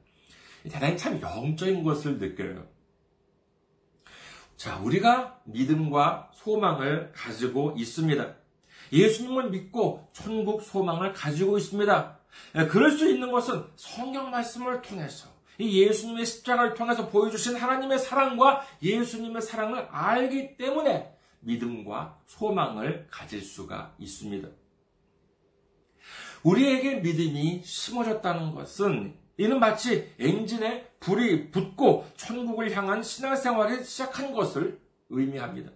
대단히 0.63 0.97
참 0.97 1.21
영적인 1.21 1.83
것을 1.83 2.17
느껴요. 2.17 2.72
자, 4.57 4.77
우리가 4.79 5.39
믿음과 5.45 6.31
소망을 6.33 7.11
가지고 7.13 7.73
있습니다. 7.77 8.35
예수님을 8.91 9.49
믿고 9.49 10.07
천국 10.13 10.61
소망을 10.61 11.13
가지고 11.13 11.57
있습니다. 11.57 12.19
예, 12.55 12.65
그럴 12.67 12.91
수 12.91 13.09
있는 13.09 13.31
것은 13.31 13.65
성경 13.75 14.31
말씀을 14.31 14.81
통해서 14.81 15.29
이 15.57 15.81
예수님의 15.81 16.25
십자가를 16.25 16.73
통해서 16.73 17.09
보여주신 17.09 17.55
하나님의 17.55 17.99
사랑과 17.99 18.65
예수님의 18.81 19.41
사랑을 19.41 19.87
알기 19.91 20.57
때문에 20.57 21.15
믿음과 21.41 22.19
소망을 22.25 23.07
가질 23.11 23.41
수가 23.41 23.93
있습니다. 23.99 24.47
우리에게 26.43 26.95
믿음이 26.95 27.61
심어졌다는 27.63 28.53
것은 28.55 29.15
이는 29.37 29.59
마치 29.59 30.13
엔진에 30.19 30.87
불이 30.99 31.51
붙고 31.51 32.05
천국을 32.17 32.75
향한 32.75 33.01
신앙생활을 33.01 33.83
시작한 33.83 34.33
것을 34.33 34.79
의미합니다. 35.09 35.71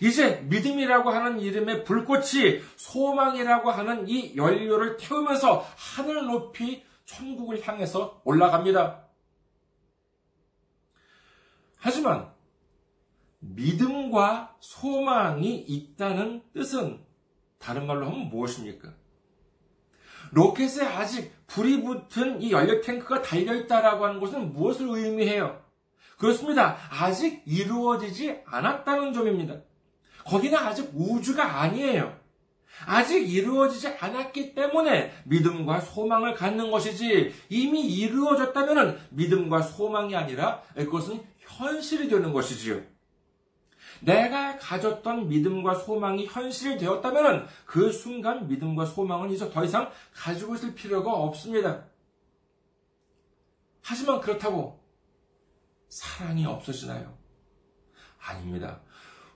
이제 0.00 0.40
믿음이라고 0.48 1.10
하는 1.10 1.40
이름의 1.40 1.84
불꽃이 1.84 2.60
소망이라고 2.76 3.70
하는 3.70 4.08
이 4.08 4.36
연료를 4.36 4.96
태우면서 4.96 5.66
하늘 5.76 6.26
높이 6.26 6.82
천국을 7.04 7.66
향해서 7.66 8.20
올라갑니다. 8.24 9.06
하지만 11.76 12.32
믿음과 13.38 14.56
소망이 14.60 15.56
있다는 15.56 16.42
뜻은 16.52 17.04
다른 17.58 17.86
말로 17.86 18.06
하면 18.06 18.28
무엇입니까? 18.28 18.92
로켓에 20.32 20.84
아직 20.84 21.32
불이 21.46 21.82
붙은 21.82 22.42
이 22.42 22.50
연료 22.52 22.80
탱크가 22.80 23.22
달려있다라고 23.22 24.04
하는 24.04 24.20
것은 24.20 24.52
무엇을 24.52 24.88
의미해요? 24.88 25.62
그렇습니다. 26.18 26.76
아직 26.90 27.42
이루어지지 27.46 28.40
않았다는 28.46 29.12
점입니다. 29.12 29.56
거기는 30.24 30.58
아직 30.58 30.90
우주가 30.94 31.60
아니에요. 31.60 32.18
아직 32.84 33.30
이루어지지 33.30 33.88
않았기 33.88 34.54
때문에 34.54 35.12
믿음과 35.24 35.80
소망을 35.80 36.34
갖는 36.34 36.70
것이지 36.70 37.32
이미 37.48 37.80
이루어졌다면 37.80 38.98
믿음과 39.10 39.62
소망이 39.62 40.14
아니라 40.14 40.62
그것은 40.74 41.22
현실이 41.38 42.08
되는 42.08 42.32
것이지요. 42.32 42.80
내가 44.00 44.56
가졌던 44.58 45.28
믿음과 45.28 45.74
소망이 45.74 46.26
현실이 46.26 46.78
되었다면 46.78 47.46
그 47.64 47.90
순간 47.92 48.48
믿음과 48.48 48.86
소망은 48.86 49.30
이제 49.30 49.50
더 49.50 49.64
이상 49.64 49.90
가지고 50.14 50.54
있을 50.54 50.74
필요가 50.74 51.12
없습니다. 51.12 51.84
하지만 53.82 54.20
그렇다고 54.20 54.80
사랑이 55.88 56.44
없어지나요? 56.44 57.16
아닙니다. 58.20 58.80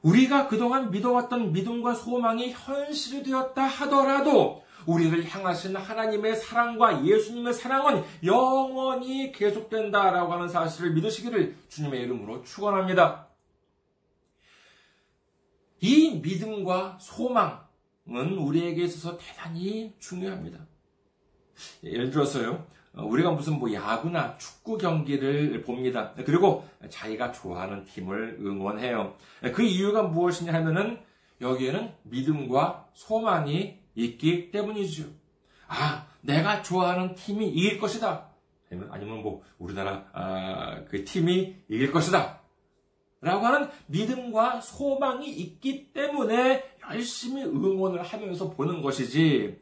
우리가 0.02 0.48
그동안 0.48 0.90
믿어왔던 0.90 1.52
믿음과 1.52 1.94
소망이 1.94 2.52
현실이 2.52 3.22
되었다 3.22 3.62
하더라도 3.62 4.64
우리를 4.86 5.24
향하신 5.28 5.76
하나님의 5.76 6.36
사랑과 6.36 7.04
예수님의 7.04 7.52
사랑은 7.52 8.02
영원히 8.24 9.30
계속된다라고 9.30 10.32
하는 10.32 10.48
사실을 10.48 10.92
믿으시기를 10.92 11.56
주님의 11.68 12.02
이름으로 12.02 12.42
축원합니다. 12.44 13.29
이 15.80 16.20
믿음과 16.22 16.98
소망은 17.00 18.38
우리에게 18.38 18.84
있어서 18.84 19.16
대단히 19.16 19.94
중요합니다. 19.98 20.66
예를 21.84 22.10
들어서요, 22.10 22.66
우리가 22.94 23.30
무슨 23.30 23.58
뭐 23.58 23.72
야구나 23.72 24.36
축구 24.38 24.76
경기를 24.76 25.62
봅니다. 25.62 26.12
그리고 26.24 26.68
자기가 26.88 27.32
좋아하는 27.32 27.84
팀을 27.84 28.38
응원해요. 28.40 29.16
그 29.54 29.62
이유가 29.62 30.02
무엇이냐 30.02 30.52
하면은 30.52 31.00
여기에는 31.40 31.92
믿음과 32.02 32.88
소망이 32.92 33.78
있기 33.94 34.50
때문이죠. 34.50 35.04
아, 35.68 36.06
내가 36.20 36.62
좋아하는 36.62 37.14
팀이 37.14 37.48
이길 37.48 37.78
것이다. 37.78 38.28
아니면 38.90 39.22
뭐 39.22 39.42
우리나라 39.58 40.04
아, 40.12 40.84
그 40.88 41.04
팀이 41.04 41.56
이길 41.68 41.90
것이다. 41.92 42.39
라고 43.20 43.46
하는 43.46 43.68
믿음과 43.86 44.60
소망이 44.62 45.28
있기 45.30 45.92
때문에 45.92 46.64
열심히 46.90 47.42
응원을 47.42 48.02
하면서 48.02 48.50
보는 48.50 48.80
것이지 48.80 49.60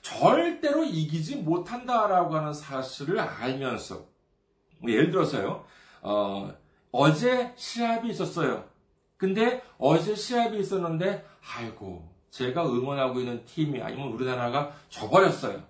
절대로 0.00 0.84
이기지 0.84 1.36
못한다라고 1.36 2.36
하는 2.36 2.52
사실을 2.52 3.18
알면서 3.18 4.06
뭐 4.78 4.90
예를 4.90 5.10
들어서요 5.10 5.64
어, 6.02 6.54
어제 6.92 7.52
시합이 7.56 8.08
있었어요. 8.10 8.68
근데 9.16 9.62
어제 9.76 10.14
시합이 10.14 10.58
있었는데 10.58 11.26
아이고 11.54 12.08
제가 12.30 12.64
응원하고 12.64 13.20
있는 13.20 13.44
팀이 13.44 13.82
아니면 13.82 14.12
우리나라가 14.12 14.72
져버렸어요. 14.88 15.62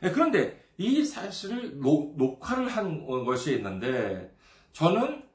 네, 0.00 0.10
그런데 0.12 0.64
이 0.78 1.04
사실을 1.04 1.80
녹, 1.80 2.16
녹화를 2.16 2.68
한 2.68 3.04
것이 3.24 3.56
있는데 3.56 4.34
저는 4.72 5.29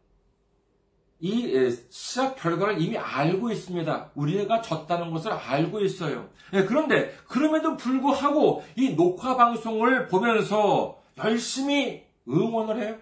이 1.25 1.75
시합 1.89 2.35
결과를 2.35 2.79
이미 2.79 2.99
알고 2.99 3.49
있습니다. 3.49 4.11
우리가 4.13 4.61
졌다는 4.61 5.09
것을 5.09 5.31
알고 5.31 5.79
있어요. 5.79 6.29
예, 6.53 6.65
그런데 6.65 7.15
그럼에도 7.27 7.75
불구하고 7.75 8.63
이 8.75 8.95
녹화 8.95 9.35
방송을 9.35 10.07
보면서 10.07 11.01
열심히 11.17 12.03
응원을 12.29 12.79
해요. 12.79 12.97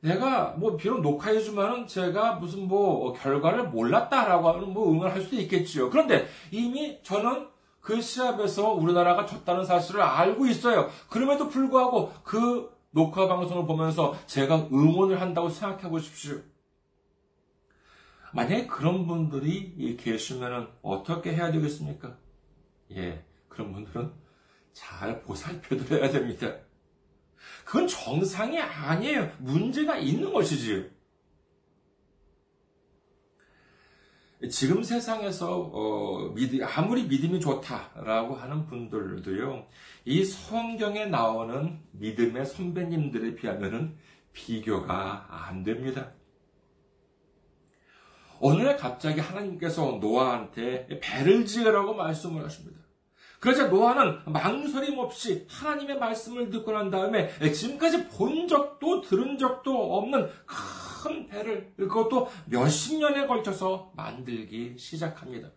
내가 0.00 0.54
뭐 0.58 0.76
비록 0.76 1.00
녹화해주면은 1.00 1.86
제가 1.86 2.34
무슨 2.34 2.66
뭐 2.66 3.12
결과를 3.12 3.68
몰랐다라고 3.68 4.48
하면 4.48 4.72
뭐 4.72 4.90
응원할 4.90 5.20
수도 5.20 5.36
있겠지요. 5.36 5.90
그런데 5.90 6.26
이미 6.50 6.98
저는 7.04 7.46
그 7.80 8.00
시합에서 8.00 8.72
우리나라가 8.72 9.26
졌다는 9.26 9.64
사실을 9.64 10.02
알고 10.02 10.46
있어요. 10.46 10.90
그럼에도 11.08 11.48
불구하고 11.48 12.12
그 12.24 12.76
녹화 12.90 13.28
방송을 13.28 13.66
보면서 13.66 14.16
제가 14.26 14.68
응원을 14.72 15.20
한다고 15.20 15.48
생각해 15.48 15.88
보십시오. 15.88 16.40
만약에 18.32 18.66
그런 18.66 19.06
분들이 19.06 19.96
계시면 19.96 20.70
어떻게 20.82 21.34
해야 21.34 21.50
되겠습니까? 21.50 22.16
예, 22.92 23.24
그런 23.48 23.72
분들은 23.72 24.12
잘 24.72 25.22
보살펴 25.22 25.76
드려야 25.76 26.10
됩니다. 26.10 26.54
그건 27.64 27.86
정상이 27.86 28.58
아니에요. 28.60 29.32
문제가 29.38 29.96
있는 29.96 30.32
것이지요. 30.32 30.84
지금 34.46 34.84
세상에서 34.84 35.70
어, 35.72 36.32
믿, 36.32 36.62
아무리 36.62 37.04
믿음이 37.04 37.40
좋다라고 37.40 38.36
하는 38.36 38.66
분들도요, 38.66 39.66
이 40.04 40.24
성경에 40.24 41.06
나오는 41.06 41.80
믿음의 41.90 42.46
선배님들에 42.46 43.34
비하면은 43.34 43.96
비교가 44.32 45.26
안 45.28 45.64
됩니다. 45.64 46.12
오늘 48.38 48.76
갑자기 48.76 49.20
하나님께서 49.20 49.98
노아한테 50.00 50.86
배를 51.02 51.44
지으라고 51.44 51.94
말씀을 51.94 52.44
하십니다. 52.44 52.78
그러자 53.40 53.66
노아는 53.66 54.20
망설임 54.26 54.98
없이 54.98 55.46
하나님의 55.48 55.98
말씀을 55.98 56.50
듣고 56.50 56.70
난 56.72 56.90
다음에 56.90 57.28
지금까지 57.52 58.06
본 58.08 58.46
적도 58.46 59.00
들은 59.00 59.36
적도 59.36 59.96
없는 59.96 60.28
큰 60.46 60.87
배를 61.28 61.72
그것도 61.76 62.28
몇십 62.46 62.98
년에 62.98 63.26
걸쳐서 63.26 63.92
만들기 63.94 64.76
시작합니다. 64.78 65.50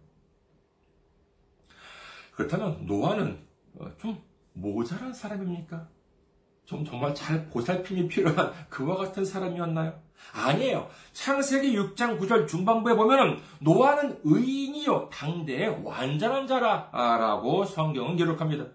그렇다면 2.36 2.86
노아는 2.86 3.40
좀 4.00 4.22
모자란 4.54 5.14
사람입니까? 5.14 5.88
좀 6.66 6.86
정말 6.86 7.14
잘 7.14 7.50
보살핌이 7.50 8.08
필요한 8.08 8.52
그와 8.70 8.96
같은 8.96 9.26
사람이었나요? 9.26 10.00
아니에요. 10.34 10.88
창세기 11.14 11.76
6장 11.76 12.20
9절 12.20 12.48
중반부에 12.48 12.96
보면은 12.96 13.40
노아는 13.60 14.22
의인이요 14.24 15.10
당대의 15.10 15.84
완전한 15.84 16.48
자라라고 16.48 17.66
성경은 17.66 18.16
기록합니다. 18.16 18.66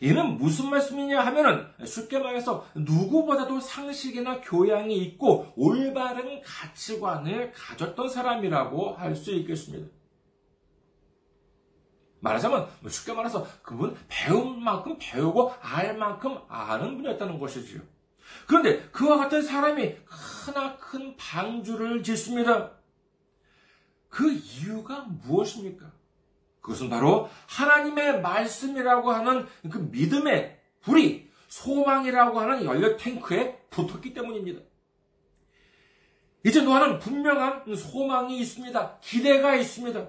이는 0.00 0.36
무슨 0.36 0.70
말씀이냐 0.70 1.20
하면은 1.26 1.66
쉽게 1.84 2.18
말해서 2.18 2.66
누구보다도 2.74 3.60
상식이나 3.60 4.40
교양이 4.40 4.96
있고 4.98 5.52
올바른 5.56 6.42
가치관을 6.42 7.52
가졌던 7.52 8.08
사람이라고 8.08 8.94
할 8.94 9.16
수 9.16 9.32
있겠습니다. 9.32 9.88
말하자면 12.20 12.68
쉽게 12.88 13.12
말해서 13.12 13.46
그분 13.62 13.96
배운 14.08 14.62
만큼 14.62 14.96
배우고 14.98 15.54
알 15.60 15.96
만큼 15.96 16.38
아는 16.48 16.96
분이었다는 16.96 17.38
것이지요. 17.38 17.80
그런데 18.46 18.82
그와 18.90 19.16
같은 19.16 19.42
사람이 19.42 19.96
크나큰 20.44 21.16
방주를 21.16 22.02
짓습니다. 22.02 22.72
그 24.08 24.32
이유가 24.32 25.02
무엇입니까? 25.02 25.95
그것은 26.66 26.90
바로 26.90 27.30
하나님의 27.46 28.22
말씀이라고 28.22 29.12
하는 29.12 29.46
그 29.70 29.78
믿음의 29.78 30.58
불이 30.80 31.30
소망이라고 31.46 32.40
하는 32.40 32.64
연료 32.64 32.96
탱크에 32.96 33.56
붙었기 33.70 34.12
때문입니다. 34.12 34.62
이제 36.44 36.62
노아는 36.62 36.98
분명한 36.98 37.72
소망이 37.76 38.38
있습니다. 38.38 38.98
기대가 39.00 39.54
있습니다. 39.54 40.08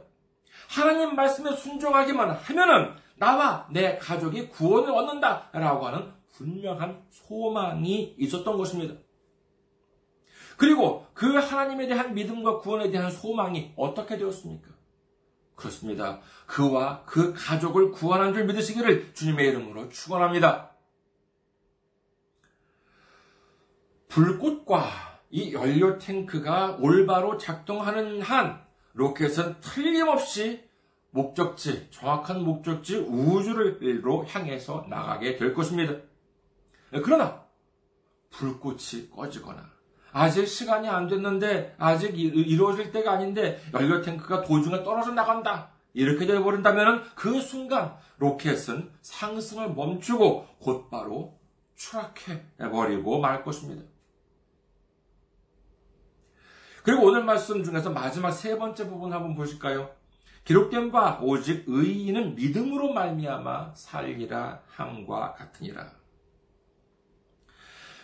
하나님 0.67 1.15
말씀에 1.15 1.55
순종하기만 1.55 2.31
하면은 2.31 2.95
나와 3.17 3.67
내 3.71 3.97
가족이 3.97 4.49
구원을 4.49 4.91
얻는다라고 4.91 5.85
하는 5.85 6.11
분명한 6.33 7.03
소망이 7.11 8.15
있었던 8.17 8.57
것입니다. 8.57 8.95
그리고 10.57 11.05
그 11.13 11.35
하나님에 11.35 11.85
대한 11.85 12.15
믿음과 12.15 12.59
구원에 12.59 12.89
대한 12.89 13.11
소망이 13.11 13.73
어떻게 13.75 14.17
되었습니까? 14.17 14.76
그렇습니다. 15.57 16.21
그와 16.45 17.03
그 17.05 17.33
가족을 17.33 17.91
구원한 17.91 18.33
줄 18.33 18.45
믿으시기를 18.45 19.13
주님의 19.13 19.49
이름으로 19.49 19.89
축원합니다. 19.89 20.71
불꽃과 24.07 24.87
이 25.29 25.51
연료 25.53 25.97
탱크가 25.97 26.77
올바로 26.79 27.37
작동하는 27.37 28.21
한 28.21 28.65
로켓은 28.93 29.59
틀림없이 29.59 30.65
목적지, 31.09 31.89
정확한 31.89 32.43
목적지 32.43 32.97
우주를로 32.97 34.25
향해서 34.25 34.85
나가게 34.87 35.35
될 35.35 35.53
것입니다. 35.53 35.95
그러나 37.03 37.45
불꽃이 38.29 39.09
꺼지거나 39.13 39.76
아직 40.11 40.47
시간이 40.47 40.87
안 40.87 41.07
됐는데 41.07 41.75
아직 41.77 42.17
이루어질 42.17 42.91
때가 42.91 43.13
아닌데 43.13 43.61
연료 43.73 44.01
탱크가 44.01 44.43
도중에 44.43 44.83
떨어져 44.83 45.11
나간다. 45.11 45.69
이렇게 45.93 46.25
되어버린다면 46.25 47.03
그 47.15 47.41
순간 47.41 47.95
로켓은 48.17 48.91
상승을 49.01 49.73
멈추고 49.73 50.45
곧바로 50.59 51.39
추락해버리고 51.75 53.19
말 53.19 53.43
것입니다. 53.43 53.83
그리고 56.83 57.07
오늘 57.07 57.23
말씀 57.23 57.63
중에서 57.63 57.89
마지막 57.89 58.31
세 58.31 58.57
번째 58.57 58.87
부분 58.87 59.11
한번 59.11 59.35
보실까요? 59.35 59.89
기록된 60.45 60.91
바 60.91 61.19
오직 61.21 61.65
의인은 61.67 62.35
믿음으로 62.35 62.93
말미암아 62.93 63.73
살리라 63.75 64.61
함과 64.69 65.33
같으니라. 65.33 65.91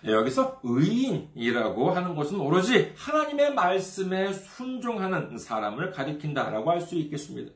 여기서 0.06 0.60
의인이라고 0.63 1.92
하는 1.92 2.16
것은 2.16 2.39
오로지 2.39 2.94
하나님의 2.98 3.54
말씀에 3.54 4.34
순종하는 4.34 5.38
사람을 5.38 5.92
가리킨다라고 5.92 6.72
할 6.72 6.82
수 6.82 6.96
있겠습니다. 6.96 7.52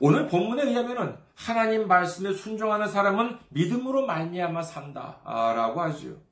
오늘 0.00 0.28
본문에 0.28 0.62
의하면 0.62 1.18
하나님 1.34 1.88
말씀에 1.88 2.32
순종하는 2.32 2.88
사람은 2.88 3.38
믿음으로 3.50 4.06
말미암아 4.06 4.62
산다라고 4.62 5.80
하지요. 5.80 6.27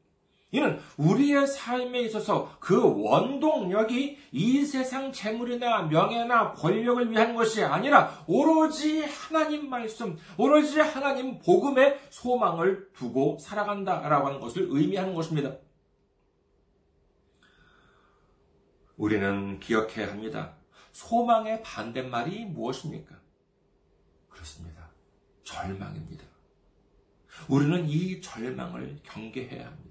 이는 0.52 0.78
우리의 0.96 1.46
삶에 1.46 2.00
있어서 2.02 2.56
그 2.60 3.02
원동력이 3.02 4.18
이 4.30 4.64
세상 4.64 5.10
재물이나 5.10 5.82
명예나 5.82 6.52
권력을 6.52 7.10
위한 7.10 7.34
것이 7.34 7.64
아니라 7.64 8.24
오로지 8.26 9.02
하나님 9.02 9.68
말씀, 9.68 10.16
오로지 10.36 10.78
하나님 10.78 11.40
복음의 11.40 11.98
소망을 12.10 12.92
두고 12.92 13.38
살아간다라고 13.40 14.28
하는 14.28 14.40
것을 14.40 14.68
의미하는 14.70 15.14
것입니다. 15.14 15.56
우리는 18.96 19.58
기억해야 19.60 20.10
합니다. 20.10 20.54
소망의 20.92 21.62
반대말이 21.62 22.46
무엇입니까? 22.46 23.14
그렇습니다. 24.28 24.90
절망입니다. 25.44 26.24
우리는 27.48 27.86
이 27.86 28.20
절망을 28.22 29.00
경계해야 29.02 29.66
합니다. 29.66 29.85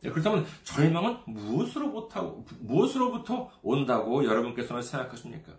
네, 0.00 0.10
그렇다면 0.10 0.46
절망은 0.62 1.18
무엇으로부터, 1.26 2.44
무엇으로부터 2.60 3.50
온다고 3.62 4.24
여러분께서는 4.24 4.82
생각하십니까? 4.82 5.52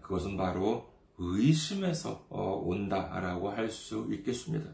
그것은 0.00 0.36
바로 0.36 0.88
의심에서 1.18 2.26
어, 2.30 2.62
온다라고 2.64 3.50
할 3.50 3.68
수 3.70 4.08
있겠습니다. 4.12 4.70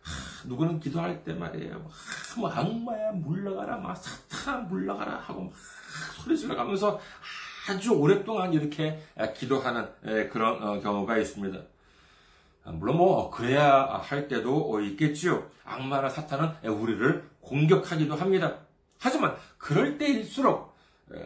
하, 0.00 0.48
누구는 0.48 0.80
기도할 0.80 1.22
때 1.24 1.34
말이에요. 1.34 1.74
하, 1.90 2.40
뭐 2.40 2.50
악마야 2.50 3.12
물러가라, 3.12 3.78
막 3.78 3.94
사탄 3.94 4.68
물러가라 4.68 5.18
하고 5.18 5.44
막 5.44 5.52
소리 6.22 6.36
질러가면서 6.38 6.98
아주 7.68 7.92
오랫동안 7.92 8.52
이렇게 8.52 9.00
기도하는 9.36 9.88
그런 10.30 10.62
어, 10.62 10.80
경우가 10.80 11.18
있습니다. 11.18 11.58
아, 12.64 12.72
물론 12.72 12.96
뭐 12.96 13.30
그래야 13.30 13.84
할 13.84 14.26
때도 14.26 14.80
있겠지요. 14.80 15.50
악마나 15.64 16.08
사탄은 16.08 16.66
우리를 16.68 17.30
공격하기도 17.40 18.14
합니다. 18.14 18.58
하지만 18.98 19.36
그럴 19.58 19.98
때일수록 19.98 20.74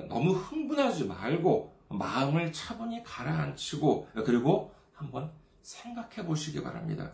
너무 0.08 0.32
흥분하지 0.32 1.06
말고 1.06 1.78
마음을 1.88 2.52
차분히 2.52 3.02
가라앉히고 3.04 4.08
그리고 4.26 4.74
한번 4.92 5.32
생각해 5.62 6.26
보시기 6.26 6.62
바랍니다. 6.62 7.12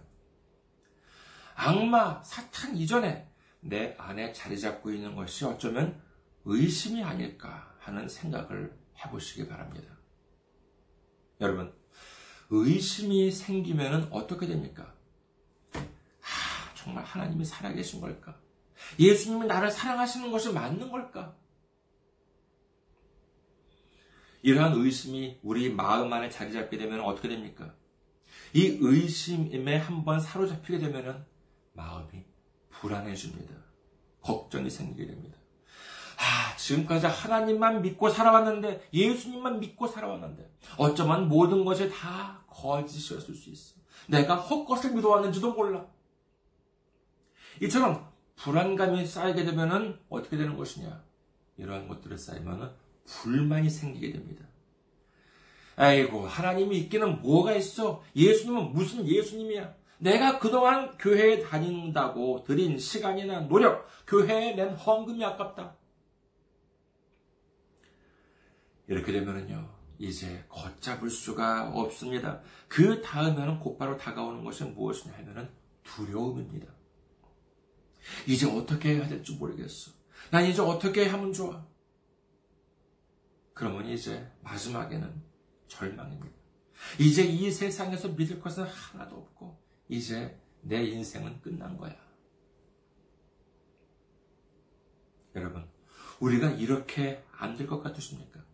악마, 1.54 2.22
사탄 2.22 2.76
이전에 2.76 3.28
내 3.60 3.94
안에 3.98 4.32
자리 4.32 4.58
잡고 4.58 4.90
있는 4.90 5.14
것이 5.14 5.44
어쩌면 5.44 6.00
의심이 6.44 7.02
아닐까 7.02 7.74
하는 7.78 8.08
생각을 8.08 8.76
해보시기 9.04 9.48
바랍니다. 9.48 9.94
여러분, 11.40 11.74
의심이 12.54 13.30
생기면 13.32 14.08
어떻게 14.10 14.46
됩니까? 14.46 14.94
하, 16.20 16.74
정말 16.74 17.04
하나님이 17.04 17.44
살아계신 17.44 18.00
걸까? 18.00 18.38
예수님이 18.98 19.46
나를 19.46 19.70
사랑하시는 19.70 20.30
것이 20.30 20.52
맞는 20.52 20.90
걸까? 20.90 21.34
이러한 24.42 24.74
의심이 24.74 25.38
우리 25.42 25.72
마음 25.72 26.12
안에 26.12 26.28
자리 26.28 26.52
잡게 26.52 26.76
되면 26.76 27.00
어떻게 27.00 27.28
됩니까? 27.28 27.74
이 28.52 28.78
의심에 28.80 29.78
한번 29.78 30.20
사로잡히게 30.20 30.78
되면 30.78 31.26
마음이 31.72 32.24
불안해집니다. 32.70 33.54
걱정이 34.20 34.70
생기게 34.70 35.06
됩니다. 35.06 35.38
아, 36.16 36.56
지금까지 36.56 37.06
하나님만 37.06 37.82
믿고 37.82 38.08
살아왔는데, 38.08 38.88
예수님만 38.92 39.60
믿고 39.60 39.86
살아왔는데, 39.86 40.48
어쩌면 40.76 41.28
모든 41.28 41.64
것이 41.64 41.90
다 41.90 42.43
거짓이었을 42.54 43.34
수 43.34 43.50
있어. 43.50 43.74
내가 44.08 44.36
헛것을 44.36 44.92
믿어왔는지도 44.92 45.52
몰라. 45.52 45.86
이처럼 47.60 48.08
불안감이 48.36 49.06
쌓이게 49.06 49.44
되면은 49.44 49.98
어떻게 50.08 50.36
되는 50.36 50.56
것이냐? 50.56 51.04
이러한 51.56 51.88
것들을 51.88 52.18
쌓이면은 52.18 52.70
불만이 53.04 53.70
생기게 53.70 54.12
됩니다. 54.12 54.44
아이고, 55.76 56.26
하나님이 56.26 56.78
있기는 56.80 57.20
뭐가 57.20 57.54
있어? 57.54 58.02
예수님은 58.14 58.72
무슨 58.72 59.06
예수님이야? 59.06 59.74
내가 59.98 60.38
그동안 60.38 60.96
교회에 60.98 61.42
다닌다고 61.42 62.44
들인 62.44 62.78
시간이나 62.78 63.40
노력, 63.40 63.88
교회에 64.06 64.54
낸 64.54 64.74
헌금이 64.74 65.24
아깝다. 65.24 65.76
이렇게 68.86 69.12
되면은요, 69.12 69.73
이제 70.08 70.44
걷잡을 70.48 71.08
수가 71.08 71.70
없습니다. 71.70 72.42
그 72.68 73.00
다음에는 73.00 73.58
곧바로 73.60 73.96
다가오는 73.96 74.44
것이 74.44 74.64
무엇이냐 74.64 75.14
하면은 75.18 75.50
두려움입니다. 75.82 76.72
이제 78.26 78.46
어떻게 78.50 78.96
해야 78.96 79.08
될지 79.08 79.32
모르겠어. 79.32 79.92
난 80.30 80.44
이제 80.44 80.60
어떻게 80.60 81.06
하면 81.06 81.32
좋아? 81.32 81.66
그러면 83.54 83.86
이제 83.86 84.30
마지막에는 84.42 85.22
절망입니다. 85.68 86.36
이제 86.98 87.24
이 87.24 87.50
세상에서 87.50 88.08
믿을 88.08 88.40
것은 88.40 88.64
하나도 88.64 89.16
없고, 89.16 89.58
이제 89.88 90.38
내 90.60 90.84
인생은 90.84 91.40
끝난 91.40 91.76
거야. 91.76 91.96
여러분, 95.34 95.66
우리가 96.20 96.50
이렇게 96.50 97.24
안 97.32 97.56
될 97.56 97.66
것 97.66 97.82
같으십니까? 97.82 98.44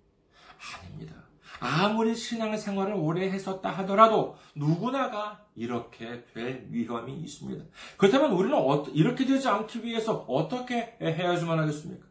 아닙니다. 0.74 1.29
아무리 1.60 2.14
신앙생활을 2.14 2.94
오래 2.94 3.30
했었다 3.30 3.70
하더라도 3.70 4.36
누구나가 4.54 5.46
이렇게 5.54 6.24
될 6.32 6.66
위험이 6.70 7.14
있습니다. 7.20 7.64
그렇다면 7.98 8.32
우리는 8.32 8.58
이렇게 8.94 9.26
되지 9.26 9.46
않기 9.46 9.84
위해서 9.84 10.24
어떻게 10.26 10.96
해야지만 11.00 11.58
하겠습니까? 11.58 12.06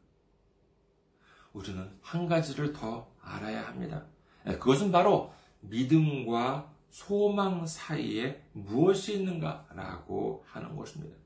우리는 1.51 1.91
한 2.01 2.27
가지를 2.27 2.73
더 2.73 3.11
알아야 3.21 3.67
합니다. 3.67 4.05
그것은 4.43 4.91
바로 4.91 5.33
믿음과 5.61 6.71
소망 6.89 7.65
사이에 7.65 8.43
무엇이 8.53 9.15
있는가라고 9.15 10.43
하는 10.47 10.75
것입니다. 10.75 11.17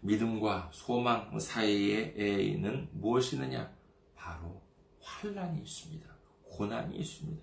믿음과 0.00 0.70
소망 0.72 1.38
사이에는 1.38 2.90
무엇이 2.92 3.36
있느냐? 3.36 3.72
바로 4.14 4.62
환란이 5.00 5.60
있습니다. 5.62 6.13
고난이 6.56 6.96
있습니다. 6.96 7.42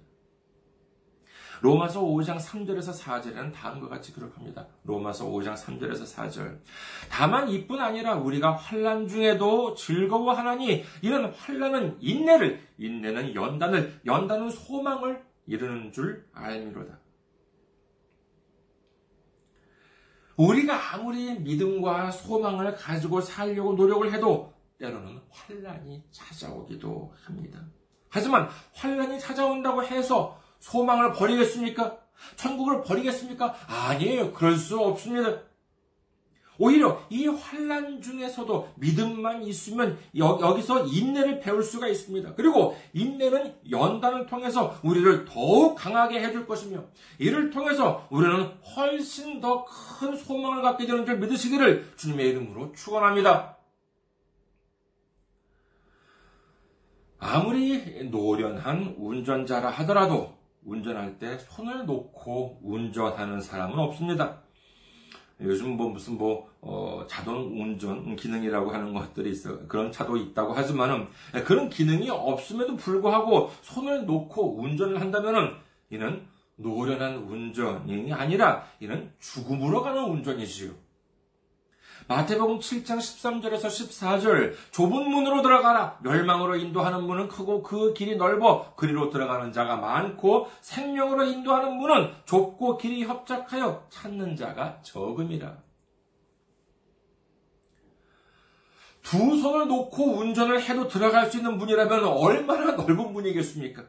로마서 1.62 2.02
5장 2.02 2.39
3절에서 2.39 3.00
4절에는 3.00 3.54
다음과 3.54 3.88
같이 3.88 4.13
기록합니다. 4.13 4.67
로마서 4.84 5.28
5장 5.28 5.56
3절에서 5.56 6.12
4절. 6.12 6.60
다만 7.10 7.50
이뿐 7.50 7.80
아니라 7.80 8.15
우리가 8.15 8.54
환란 8.54 9.08
중에도 9.08 9.76
즐거워하나니 9.76 10.84
이런 11.04 11.32
환란은 11.32 11.97
인내를, 12.02 12.67
인내는 12.80 13.36
연단을, 13.36 14.02
연단은 14.06 14.50
소망을 14.50 15.24
이루는 15.45 15.91
줄 15.91 16.28
알미로다. 16.34 17.00
우리가 20.38 20.95
아무리 20.95 21.39
믿음과 21.39 22.10
소망을 22.10 22.74
가지고 22.74 23.21
살려고 23.21 23.74
노력을 23.74 24.12
해도 24.12 24.52
때로는 24.80 25.21
환란이 25.30 26.04
찾아오기도 26.10 27.13
합니다. 27.24 27.63
하지만 28.12 28.47
환란이 28.76 29.19
찾아온다고 29.19 29.84
해서 29.84 30.38
소망을 30.60 31.13
버리겠습니까? 31.13 31.97
천국을 32.36 32.84
버리겠습니까? 32.84 33.56
아니에요. 33.67 34.32
그럴 34.34 34.56
수 34.56 34.80
없습니다. 34.80 35.39
오히려 36.60 37.02
이 37.10 37.26
환란 37.26 38.02
중에서도 38.04 38.74
믿음만 38.76 39.41
있으면 39.43 39.97
여 40.17 40.54
기서 40.54 40.86
인내를 40.86 41.39
배울 41.39 41.63
수가 41.63 41.88
있습니다. 41.88 42.36
그리고 42.36 42.78
인내는 42.93 43.56
연단을 43.71 44.28
통해서 44.28 44.76
우리를 44.84 45.26
더욱 45.26 45.74
강하게 45.76 46.19
해줄 46.19 46.45
것이며 46.45 46.84
이를 47.17 47.50
통해서 47.50 48.06
우리는 48.12 48.52
훨씬 48.76 49.41
더 49.41 49.65
큰 49.65 50.15
소망을 50.15 50.62
갖게 50.62 50.86
되는 50.86 51.04
줄 51.06 51.17
믿으시기를 51.17 51.93
주님의 51.95 52.30
이름으로 52.30 52.74
축원합니다. 52.74 53.58
아무리 57.23 58.10
노련한 58.10 58.95
운전자라 58.97 59.69
하더라도 59.69 60.34
운전할 60.65 61.19
때 61.19 61.38
손을 61.38 61.86
놓고 61.86 62.62
운전하는 62.63 63.39
사람은 63.39 63.77
없습니다. 63.77 64.41
요즘 65.39 65.77
뭐 65.77 65.89
무슨 65.89 66.17
뭐 66.17 66.49
어, 66.62 67.05
자동 67.07 67.62
운전 67.62 68.15
기능이라고 68.15 68.71
하는 68.71 68.93
것들이 68.93 69.31
있어 69.31 69.67
그런 69.67 69.91
차도 69.91 70.17
있다고 70.17 70.53
하지만은 70.53 71.07
그런 71.45 71.69
기능이 71.69 72.10
없음에도 72.10 72.75
불구하고 72.75 73.51
손을 73.62 74.07
놓고 74.07 74.60
운전을 74.60 74.99
한다면은 74.99 75.53
이는 75.91 76.25
노련한 76.55 77.17
운전이 77.17 78.12
아니라 78.13 78.65
이는 78.79 79.12
죽음으로 79.19 79.84
가는 79.84 80.03
운전이지요. 80.05 80.71
마태복음 82.12 82.60
7장 82.60 82.97
13절에서 82.97 83.67
14절 83.67 84.54
좁은 84.71 85.10
문으로 85.10 85.41
들어가라 85.41 86.00
멸망으로 86.04 86.58
인도하는 86.58 87.04
문은 87.04 87.30
크고 87.30 87.63
그 87.63 87.93
길이 87.93 88.17
넓어 88.17 88.74
그리로 88.76 89.10
들어가는 89.10 89.54
자가 89.54 89.78
많고 89.78 90.50
생명으로 90.60 91.24
인도하는 91.24 91.78
문은 91.78 92.12
좁고 92.26 92.78
길이 92.78 93.06
협착하여 93.06 93.88
찾는 93.89 94.36
자가 94.36 94.82
적음이라 94.82 95.56
두 99.04 99.17
손을 99.38 99.69
놓고 99.69 100.17
운전을 100.17 100.62
해도 100.62 100.89
들어갈 100.89 101.32
수 101.32 101.38
있는 101.38 101.58
문이라면 101.58 102.04
얼마나 102.04 102.71
넓은 102.74 103.13
문이겠습니까? 103.13 103.84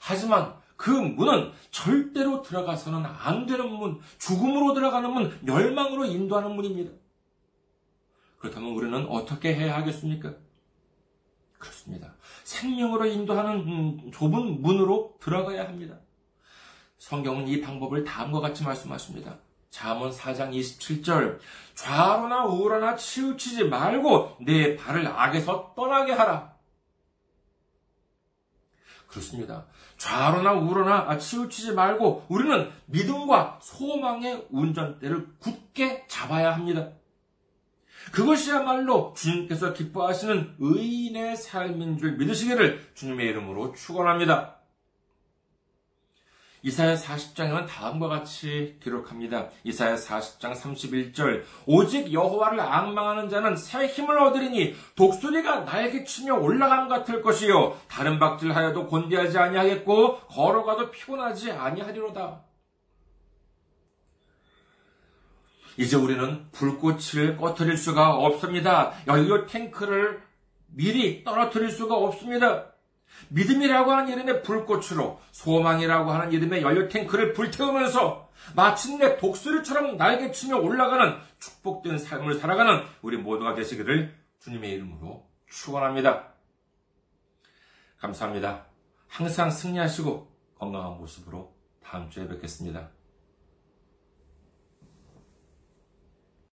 하지만 0.00 0.56
그 0.76 0.90
문은 0.90 1.52
절대로 1.70 2.42
들어가서는 2.42 3.04
안 3.04 3.46
되는 3.46 3.70
문, 3.70 4.00
죽음으로 4.18 4.74
들어가는 4.74 5.10
문, 5.10 5.38
멸망으로 5.42 6.04
인도하는 6.04 6.54
문입니다. 6.54 6.92
그렇다면 8.38 8.70
우리는 8.70 9.06
어떻게 9.08 9.54
해야 9.54 9.76
하겠습니까? 9.76 10.34
그렇습니다. 11.58 12.14
생명으로 12.44 13.06
인도하는 13.06 13.60
음, 13.60 14.10
좁은 14.12 14.62
문으로 14.62 15.16
들어가야 15.20 15.64
합니다. 15.64 15.96
성경은 16.98 17.48
이 17.48 17.60
방법을 17.60 18.04
다음과 18.04 18.40
같이 18.40 18.64
말씀하십니다. 18.64 19.38
잠언 19.70 20.10
4장 20.10 20.52
27절 20.52 21.38
좌로나 21.74 22.46
우로나 22.46 22.96
치우치지 22.96 23.64
말고 23.64 24.38
내 24.40 24.76
발을 24.76 25.06
악에서 25.06 25.74
떠나게 25.76 26.12
하라. 26.12 26.55
그렇습니다. 29.06 29.66
좌로나 29.96 30.52
우로나 30.52 31.16
치우치지 31.18 31.72
말고 31.72 32.26
우리는 32.28 32.70
믿음과 32.86 33.60
소망의 33.62 34.46
운전대를 34.50 35.26
굳게 35.38 36.06
잡아야 36.08 36.54
합니다. 36.54 36.90
그것이야말로 38.12 39.14
주님께서 39.16 39.72
기뻐하시는 39.72 40.56
의인의 40.58 41.36
삶인 41.36 41.98
줄 41.98 42.16
믿으시기를 42.16 42.90
주님의 42.94 43.26
이름으로 43.28 43.74
축원합니다. 43.74 44.55
이사야 46.66 46.96
40장에는 46.96 47.68
다음과 47.68 48.08
같이 48.08 48.76
기록합니다. 48.82 49.50
이사야 49.62 49.94
40장 49.94 50.52
31절 50.52 51.44
오직 51.64 52.12
여호와를 52.12 52.58
악망하는 52.58 53.28
자는 53.28 53.54
새 53.54 53.86
힘을 53.86 54.18
얻으리니 54.18 54.74
독수리가 54.96 55.64
날개 55.64 56.02
치며 56.02 56.34
올라감 56.34 56.88
같을 56.88 57.22
것이요 57.22 57.78
다른 57.86 58.18
박질하여도 58.18 58.88
곤디하지 58.88 59.38
아니하겠고 59.38 60.18
걸어가도 60.22 60.90
피곤하지 60.90 61.52
아니하리로다. 61.52 62.40
이제 65.76 65.96
우리는 65.96 66.50
불꽃을 66.50 67.36
꺼트릴 67.36 67.76
수가 67.76 68.16
없습니다. 68.16 68.92
연료 69.06 69.46
탱크를 69.46 70.20
미리 70.66 71.22
떨어뜨릴 71.22 71.70
수가 71.70 71.94
없습니다. 71.94 72.72
믿음이라고 73.28 73.90
하는 73.90 74.12
이름의 74.12 74.42
불꽃으로 74.42 75.20
소망이라고 75.32 76.10
하는 76.10 76.32
이름의 76.32 76.62
연료 76.62 76.88
탱크를 76.88 77.32
불태우면서 77.32 78.30
마침내 78.54 79.16
독수리처럼 79.16 79.96
날개치며 79.96 80.58
올라가는 80.58 81.16
축복된 81.38 81.98
삶을 81.98 82.38
살아가는 82.38 82.84
우리 83.02 83.16
모두가 83.16 83.54
되시기를 83.54 84.14
주님의 84.40 84.72
이름으로 84.72 85.26
축원합니다. 85.48 86.34
감사합니다. 87.98 88.66
항상 89.08 89.50
승리하시고 89.50 90.30
건강한 90.58 90.98
모습으로 90.98 91.54
다음 91.82 92.10
주에 92.10 92.28
뵙겠습니다. 92.28 92.95